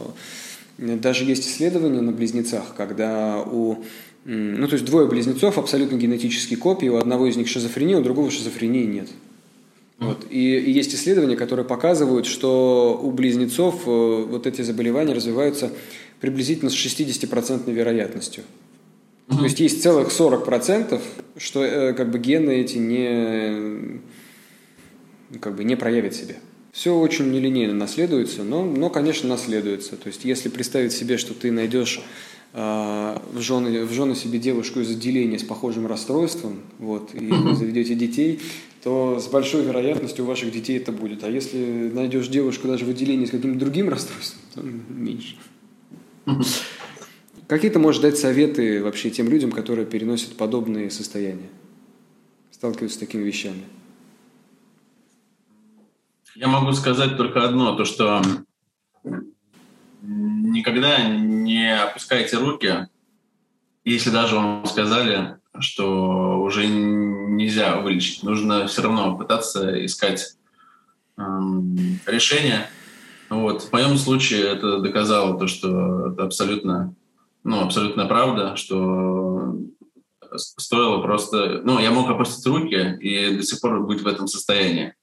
[0.78, 3.84] даже есть исследования на близнецах, когда у
[4.30, 8.30] ну, то есть двое близнецов абсолютно генетические копии, у одного из них шизофрения, у другого
[8.30, 9.08] шизофрении нет.
[10.00, 10.28] Вот.
[10.30, 15.72] И, и есть исследования, которые показывают, что у близнецов э, вот эти заболевания развиваются
[16.20, 18.44] приблизительно с 60% вероятностью.
[19.28, 19.38] Mm-hmm.
[19.38, 21.02] То есть есть целых 40%,
[21.38, 24.02] что э, как бы гены эти не,
[25.40, 26.36] как бы не проявят себя.
[26.74, 29.96] Все очень нелинейно наследуется, но, но, конечно, наследуется.
[29.96, 32.04] То есть если представить себе, что ты найдешь
[32.58, 37.94] в жены, в жены себе девушку из отделения с похожим расстройством, вот, и вы заведете
[37.94, 38.42] детей,
[38.84, 41.24] то с большой вероятностью у ваших детей это будет.
[41.24, 45.36] А если найдешь девушку даже в отделении с каким-то другим расстройством, то меньше.
[47.48, 51.50] Какие ты можешь дать советы вообще тем людям, которые переносят подобные состояния,
[52.52, 53.62] сталкиваются с такими вещами?
[56.36, 58.22] Я могу сказать только одно, то что
[60.02, 62.88] никогда не опускайте руки,
[63.84, 68.24] если даже вам сказали, что уже нельзя вылечить.
[68.24, 70.36] Нужно все равно пытаться искать
[71.18, 72.68] эм, решение.
[73.30, 73.64] Вот.
[73.64, 76.94] В моем случае это доказало то, что это абсолютно,
[77.44, 79.56] ну, абсолютная правда, что
[80.36, 81.62] стоило просто...
[81.64, 84.94] Ну, я мог опустить руки и до сих пор быть в этом состоянии.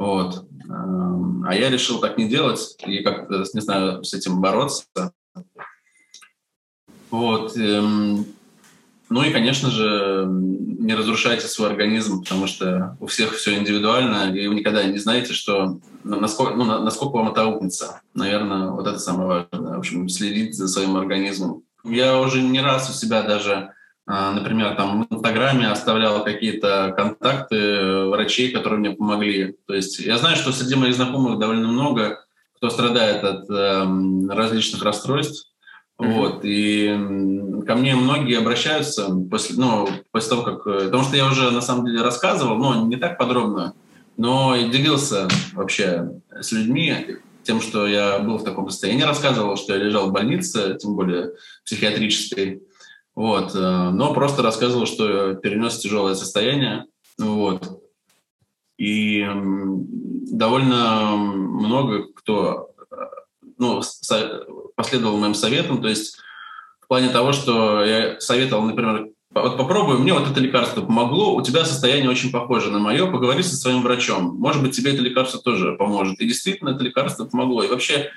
[0.00, 0.46] Вот.
[0.64, 4.86] Эм, а я решил так не делать и как-то, не знаю, с этим бороться.
[7.10, 7.54] Вот.
[7.58, 8.24] Эм,
[9.10, 14.46] ну и, конечно же, не разрушайте свой организм, потому что у всех все индивидуально, и
[14.46, 18.00] вы никогда не знаете, что насколько, ну, насколько вам это аукнется.
[18.14, 19.76] Наверное, вот это самое важное.
[19.76, 21.64] В общем, следить за своим организмом.
[21.84, 23.74] Я уже не раз у себя даже
[24.10, 29.56] например, там в Инстаграме оставлял какие-то контакты врачей, которые мне помогли.
[29.66, 32.24] То есть я знаю, что среди моих знакомых довольно много,
[32.56, 33.86] кто страдает от э,
[34.30, 35.48] различных расстройств.
[35.98, 36.12] Mm-hmm.
[36.12, 40.66] Вот, и ко мне многие обращаются после, ну, после того, как...
[40.66, 43.74] Э, потому что я уже, на самом деле, рассказывал, но не так подробно,
[44.16, 49.02] но делился вообще с людьми тем, что я был в таком состоянии.
[49.02, 51.32] Рассказывал, что я лежал в больнице, тем более
[51.64, 52.62] психиатрической.
[53.20, 53.54] Вот.
[53.54, 56.86] Э, но просто рассказывал, что перенес тяжелое состояние.
[57.18, 57.82] Вот.
[58.78, 59.28] И
[60.32, 62.94] довольно много кто э,
[63.58, 63.82] ну,
[64.74, 65.82] последовал моим советам.
[65.82, 66.16] То есть
[66.80, 71.42] в плане того, что я советовал, например, вот попробуй, мне вот это лекарство помогло, у
[71.42, 74.34] тебя состояние очень похоже на мое, поговори со своим врачом.
[74.38, 76.18] Может быть, тебе это лекарство тоже поможет.
[76.20, 77.64] И действительно, это лекарство помогло.
[77.64, 78.08] И вообще, э,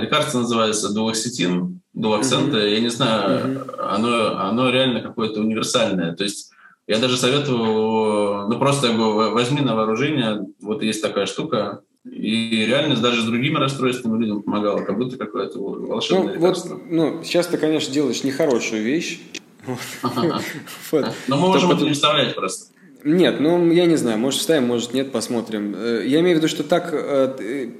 [0.00, 2.58] лекарство называется дуоксетин, дуоксента.
[2.58, 2.74] Mm-hmm.
[2.74, 3.76] Я не знаю, mm-hmm.
[3.78, 6.14] оно, оно реально какое-то универсальное.
[6.14, 6.50] То есть
[6.86, 12.64] я даже советую, ну просто я говорю, возьми на вооружение, вот есть такая штука, и
[12.66, 16.74] реально даже с другими расстройствами людям помогало, как будто какое-то волшебное ну, лекарство.
[16.74, 19.20] Вот, ну, сейчас ты, конечно, делаешь нехорошую вещь.
[21.26, 22.72] Но мы можем это не вставлять просто.
[23.02, 25.74] Нет, ну, я не знаю, может, вставим, может, нет, посмотрим.
[25.76, 27.70] Э, я имею в виду, что так э,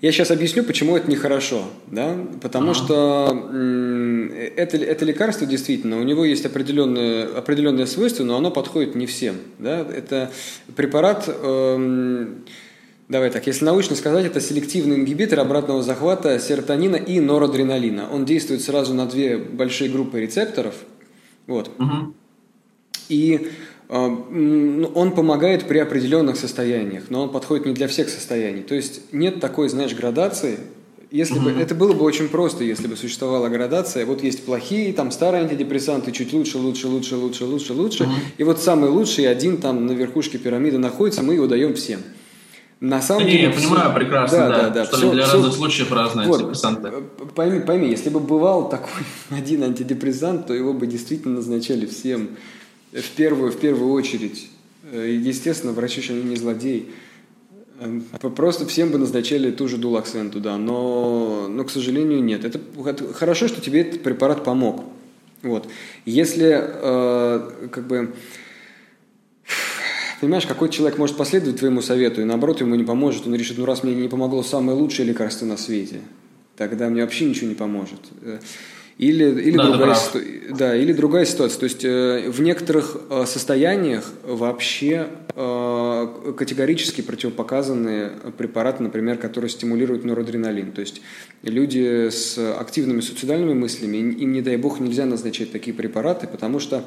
[0.00, 1.64] я сейчас объясню, почему это нехорошо.
[1.90, 2.16] Да?
[2.42, 2.74] Потому ага.
[2.74, 3.50] что
[4.56, 9.36] это, это лекарство действительно, у него есть определенные, определенные свойства, но оно подходит не всем.
[9.58, 9.80] Да?
[9.80, 10.30] Это
[10.76, 12.44] препарат, эм,
[13.08, 18.10] давай так, если научно сказать, это селективный ингибитор обратного захвата серотонина и норадреналина.
[18.12, 20.74] Он действует сразу на две большие группы рецепторов.
[21.46, 21.70] Вот.
[21.78, 22.14] Угу.
[23.08, 23.50] И
[23.88, 28.62] он помогает при определенных состояниях, но он подходит не для всех состояний.
[28.62, 30.58] То есть нет такой, знаешь, градации.
[31.12, 34.04] Если бы это было бы очень просто, если бы существовала градация.
[34.04, 38.04] Вот есть плохие, там старые антидепрессанты, чуть лучше, лучше, лучше, лучше, лучше, лучше.
[38.04, 38.08] uh
[38.38, 42.00] И вот самый лучший один там на верхушке пирамиды находится, мы его даем всем.
[42.80, 43.68] На самом да деле, не, я все...
[43.68, 44.84] понимаю прекрасно, да, да, да, да.
[44.84, 45.32] что все, для все...
[45.34, 46.92] разных случаев разные вот, антидепрессанты.
[47.34, 52.30] Пойми, пойми, если бы бывал такой один антидепрессант, то его бы действительно назначали всем
[53.00, 54.48] в первую, в первую очередь.
[54.90, 56.90] Э, естественно, врачи же не злодей.
[57.78, 58.00] Э,
[58.34, 62.44] просто всем бы назначали ту же дулаксен туда, но, но, к сожалению, нет.
[62.44, 62.60] Это
[63.12, 64.84] хорошо, что тебе этот препарат помог.
[65.42, 65.68] Вот.
[66.04, 68.14] Если, э, как бы,
[70.20, 73.66] понимаешь, какой человек может последовать твоему совету, и наоборот ему не поможет, он решит, ну
[73.66, 76.00] раз мне не помогло самое лучшее лекарство на свете,
[76.56, 78.00] тогда мне вообще ничего не поможет.
[78.98, 79.96] Или, или, да, другая,
[80.58, 81.60] да, или другая ситуация.
[81.60, 90.04] То есть э, в некоторых э, состояниях вообще э, категорически противопоказаны препараты, например, которые стимулируют
[90.04, 90.72] норадреналин.
[90.72, 91.02] То есть
[91.42, 96.82] люди с активными суицидальными мыслями, им, не дай бог, нельзя назначать такие препараты, потому что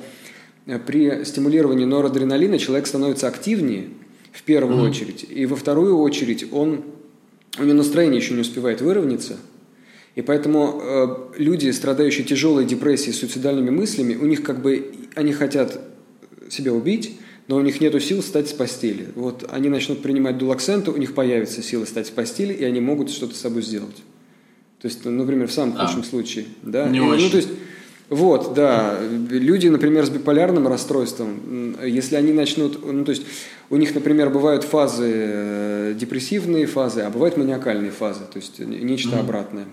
[0.88, 3.90] при стимулировании норадреналина человек становится активнее
[4.32, 4.90] в первую mm-hmm.
[4.90, 6.86] очередь, и во вторую очередь он,
[7.60, 9.38] у него настроение еще не успевает выровняться–
[10.16, 15.80] и поэтому э, люди, страдающие тяжелой депрессией, суицидальными мыслями, у них как бы, они хотят
[16.50, 19.08] себя убить, но у них нет сил встать с постели.
[19.16, 23.10] Вот они начнут принимать дулаксенты, у них появится сила встать с постели, и они могут
[23.10, 23.98] что-то с собой сделать.
[24.82, 26.46] То есть, ну, например, в самом худшем случае.
[26.62, 26.88] Да?
[26.88, 27.26] Не и, очень.
[27.26, 27.50] Ну, то есть,
[28.10, 29.00] вот, да.
[29.30, 33.24] Люди, например, с биполярным расстройством, если они начнут, ну, то есть
[33.70, 39.16] у них, например, бывают фазы э, депрессивные фазы, а бывают маниакальные фазы, то есть нечто
[39.16, 39.20] mm-hmm.
[39.20, 39.66] обратное.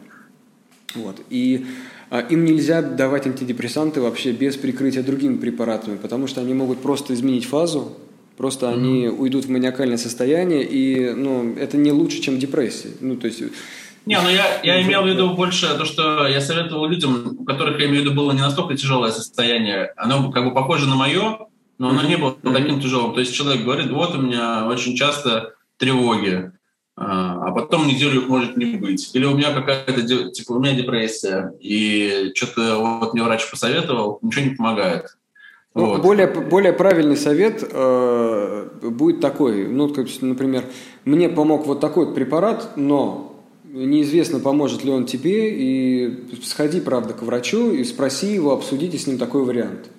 [0.97, 1.21] Вот.
[1.31, 1.67] И
[2.11, 7.15] а, им нельзя давать антидепрессанты вообще без прикрытия другими препаратами, потому что они могут просто
[7.15, 7.97] изменить фазу,
[8.37, 8.75] просто mm-hmm.
[8.75, 12.91] они уйдут в маниакальное состояние, и ну, это не лучше, чем депрессия.
[13.01, 13.43] Ну, то есть...
[14.05, 17.81] Не, ну я, я имел в виду больше то, что я советовал людям, у которых,
[17.81, 21.41] я имею в виду, было не настолько тяжелое состояние, оно как бы похоже на мое,
[21.79, 22.09] но оно mm-hmm.
[22.09, 23.15] не было таким тяжелым.
[23.15, 26.53] То есть человек говорит, вот у меня очень часто тревоги,
[26.97, 29.11] а, потом неделю их может не быть.
[29.15, 34.47] Или у меня какая-то, типа, у меня депрессия, и что-то вот мне врач посоветовал, ничего
[34.47, 35.17] не помогает.
[35.75, 36.01] Ну, вот.
[36.01, 40.65] более, более правильный совет э, будет такой, ну, например,
[41.05, 47.21] мне помог вот такой препарат, но неизвестно, поможет ли он тебе, и сходи, правда, к
[47.21, 49.91] врачу и спроси его, обсудите с ним такой вариант.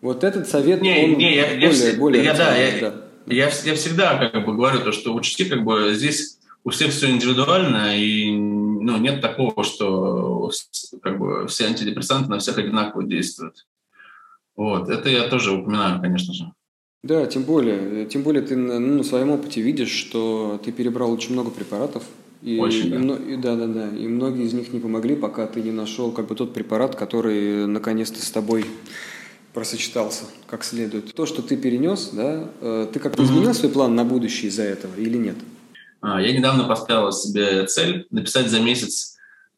[0.00, 3.03] Вот этот совет, не, он не, я, более, я, более я, да, я, да.
[3.26, 7.10] Я, я всегда как бы говорю то, что учти, как бы здесь у всех все
[7.10, 10.50] индивидуально, и ну, нет такого, что
[11.02, 13.66] как бы все антидепрессанты на всех одинаково действуют.
[14.56, 16.52] Вот, это я тоже упоминаю, конечно же.
[17.02, 21.32] Да, тем более, тем более ты ну, на своем опыте видишь, что ты перебрал очень
[21.32, 22.02] много препаратов.
[22.40, 23.16] И, очень, да.
[23.16, 23.88] И, да, да, да.
[23.88, 27.66] И многие из них не помогли, пока ты не нашел как бы тот препарат, который
[27.66, 28.64] наконец-то с тобой
[29.54, 31.14] просочетался как следует.
[31.14, 34.94] То, что ты перенес, да, э, ты как-то изменил свой план на будущее из-за этого
[34.96, 35.36] или нет?
[36.00, 39.16] А, я недавно поставил себе цель написать за месяц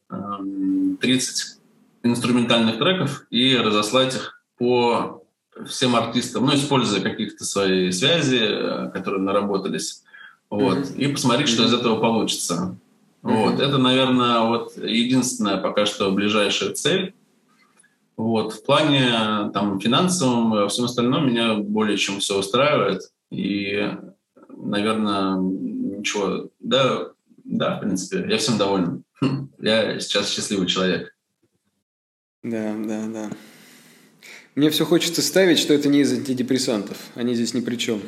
[0.09, 1.59] 30
[2.05, 5.25] эм, инструментальных треков и разослать их по
[5.67, 10.05] всем артистам, ну, используя каких-то свои связи, э, которые наработались,
[10.51, 10.97] вот, mm-hmm.
[10.99, 12.79] и посмотреть, что из этого получится.
[13.23, 13.45] Mm-hmm.
[13.45, 17.15] Вот, это, наверное, вот единственная пока что ближайшая цель.
[18.17, 23.03] Вот, в плане там финансовом, во всем остальном меня более чем все устраивает.
[23.31, 23.91] И,
[24.49, 27.11] наверное, ничего, да,
[27.45, 29.05] да, в принципе, я всем доволен.
[29.61, 31.15] Я сейчас счастливый человек.
[32.43, 33.31] Да, да, да.
[34.55, 36.97] Мне все хочется ставить, что это не из антидепрессантов.
[37.15, 38.01] Они здесь ни при чем.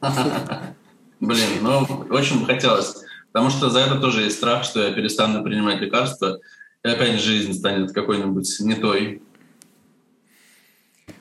[1.20, 2.96] Блин, ну, очень бы хотелось.
[3.32, 6.40] Потому что за это тоже есть страх, что я перестану принимать лекарства,
[6.84, 9.22] и опять жизнь станет какой-нибудь не той.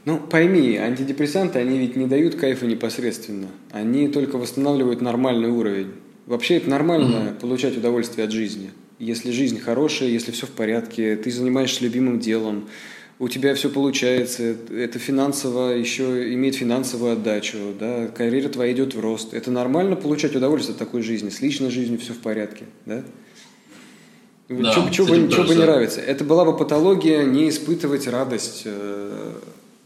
[0.05, 3.47] Ну, пойми, антидепрессанты, они ведь не дают кайфа непосредственно.
[3.71, 5.91] Они только восстанавливают нормальный уровень.
[6.25, 7.39] Вообще это нормально mm-hmm.
[7.39, 8.71] получать удовольствие от жизни.
[8.99, 12.67] Если жизнь хорошая, если все в порядке, ты занимаешься любимым делом,
[13.19, 18.99] у тебя все получается, это финансово еще имеет финансовую отдачу, да, карьера твоя идет в
[18.99, 19.35] рост.
[19.35, 23.03] Это нормально получать удовольствие от такой жизни, с личной жизнью все в порядке, да?
[24.49, 26.01] Да, что бы, не нравится?
[26.01, 29.33] Это была бы патология не испытывать радость э,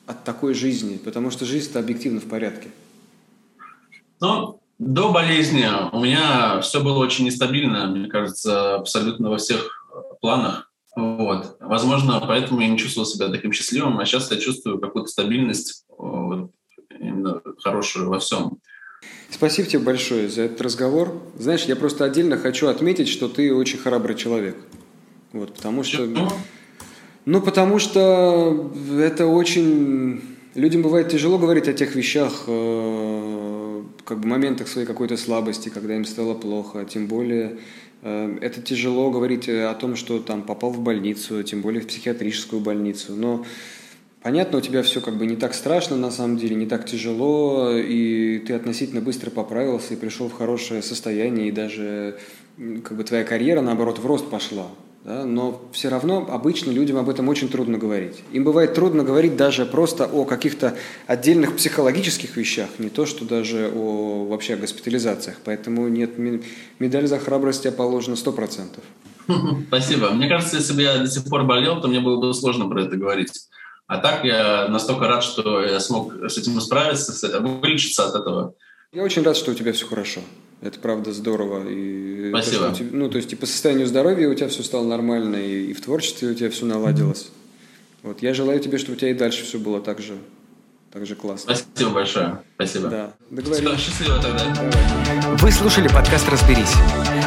[0.06, 2.70] от такой жизни, потому что жизнь-то объективно в порядке.
[4.22, 9.88] Ну, до болезни у меня все было очень нестабильно, мне кажется, абсолютно во всех
[10.22, 10.72] планах.
[10.96, 11.58] Вот.
[11.60, 16.52] Возможно, поэтому я не чувствовал себя таким счастливым, а сейчас я чувствую какую-то стабильность, вот,
[16.90, 18.60] именно хорошую во всем.
[19.30, 21.22] Спасибо тебе большое за этот разговор.
[21.38, 24.56] Знаешь, я просто отдельно хочу отметить, что ты очень храбрый человек.
[25.34, 26.08] Вот, потому что...
[26.08, 26.30] Почему?
[27.26, 30.22] Ну, потому что это очень...
[30.54, 35.96] Людям бывает тяжело говорить о тех вещах, э, как бы моментах своей какой-то слабости, когда
[35.96, 37.58] им стало плохо, тем более
[38.04, 42.62] э, это тяжело говорить о том, что там попал в больницу, тем более в психиатрическую
[42.62, 43.16] больницу.
[43.16, 43.44] Но
[44.22, 47.72] понятно, у тебя все как бы не так страшно на самом деле, не так тяжело,
[47.72, 52.18] и ты относительно быстро поправился и пришел в хорошее состояние, и даже
[52.84, 54.68] как бы твоя карьера, наоборот, в рост пошла
[55.06, 58.24] да, но все равно обычно людям об этом очень трудно говорить.
[58.32, 60.76] Им бывает трудно говорить даже просто о каких-то
[61.06, 65.38] отдельных психологических вещах, не то что даже о вообще о госпитализациях.
[65.46, 66.18] Поэтому нет,
[66.80, 68.84] медаль за храбрость тебе положена сто процентов.
[69.68, 70.10] Спасибо.
[70.10, 72.82] Мне кажется, если бы я до сих пор болел, то мне было бы сложно про
[72.82, 73.48] это говорить.
[73.86, 78.56] А так я настолько рад, что я смог с этим справиться, вылечиться от этого.
[78.96, 80.22] Я очень рад, что у тебя все хорошо.
[80.62, 81.68] Это правда здорово.
[81.68, 82.70] И Спасибо.
[82.70, 85.66] То, тебя, ну, то есть и по состоянию здоровья у тебя все стало нормально, и,
[85.66, 87.28] и в творчестве у тебя все наладилось.
[88.04, 88.22] Вот.
[88.22, 90.14] Я желаю тебе, чтобы у тебя и дальше все было так же,
[90.94, 91.56] так же классно.
[91.56, 92.40] Спасибо большое.
[92.56, 92.88] Спасибо.
[92.88, 93.14] Да.
[93.30, 93.80] Договорились.
[93.82, 94.46] Счастливо тогда.
[94.56, 95.38] Давай.
[95.40, 96.74] Вы слушали подкаст «Разберись»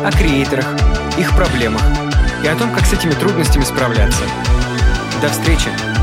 [0.03, 0.67] о креаторах,
[1.19, 1.83] их проблемах
[2.43, 4.23] и о том, как с этими трудностями справляться.
[5.21, 5.98] До встречи!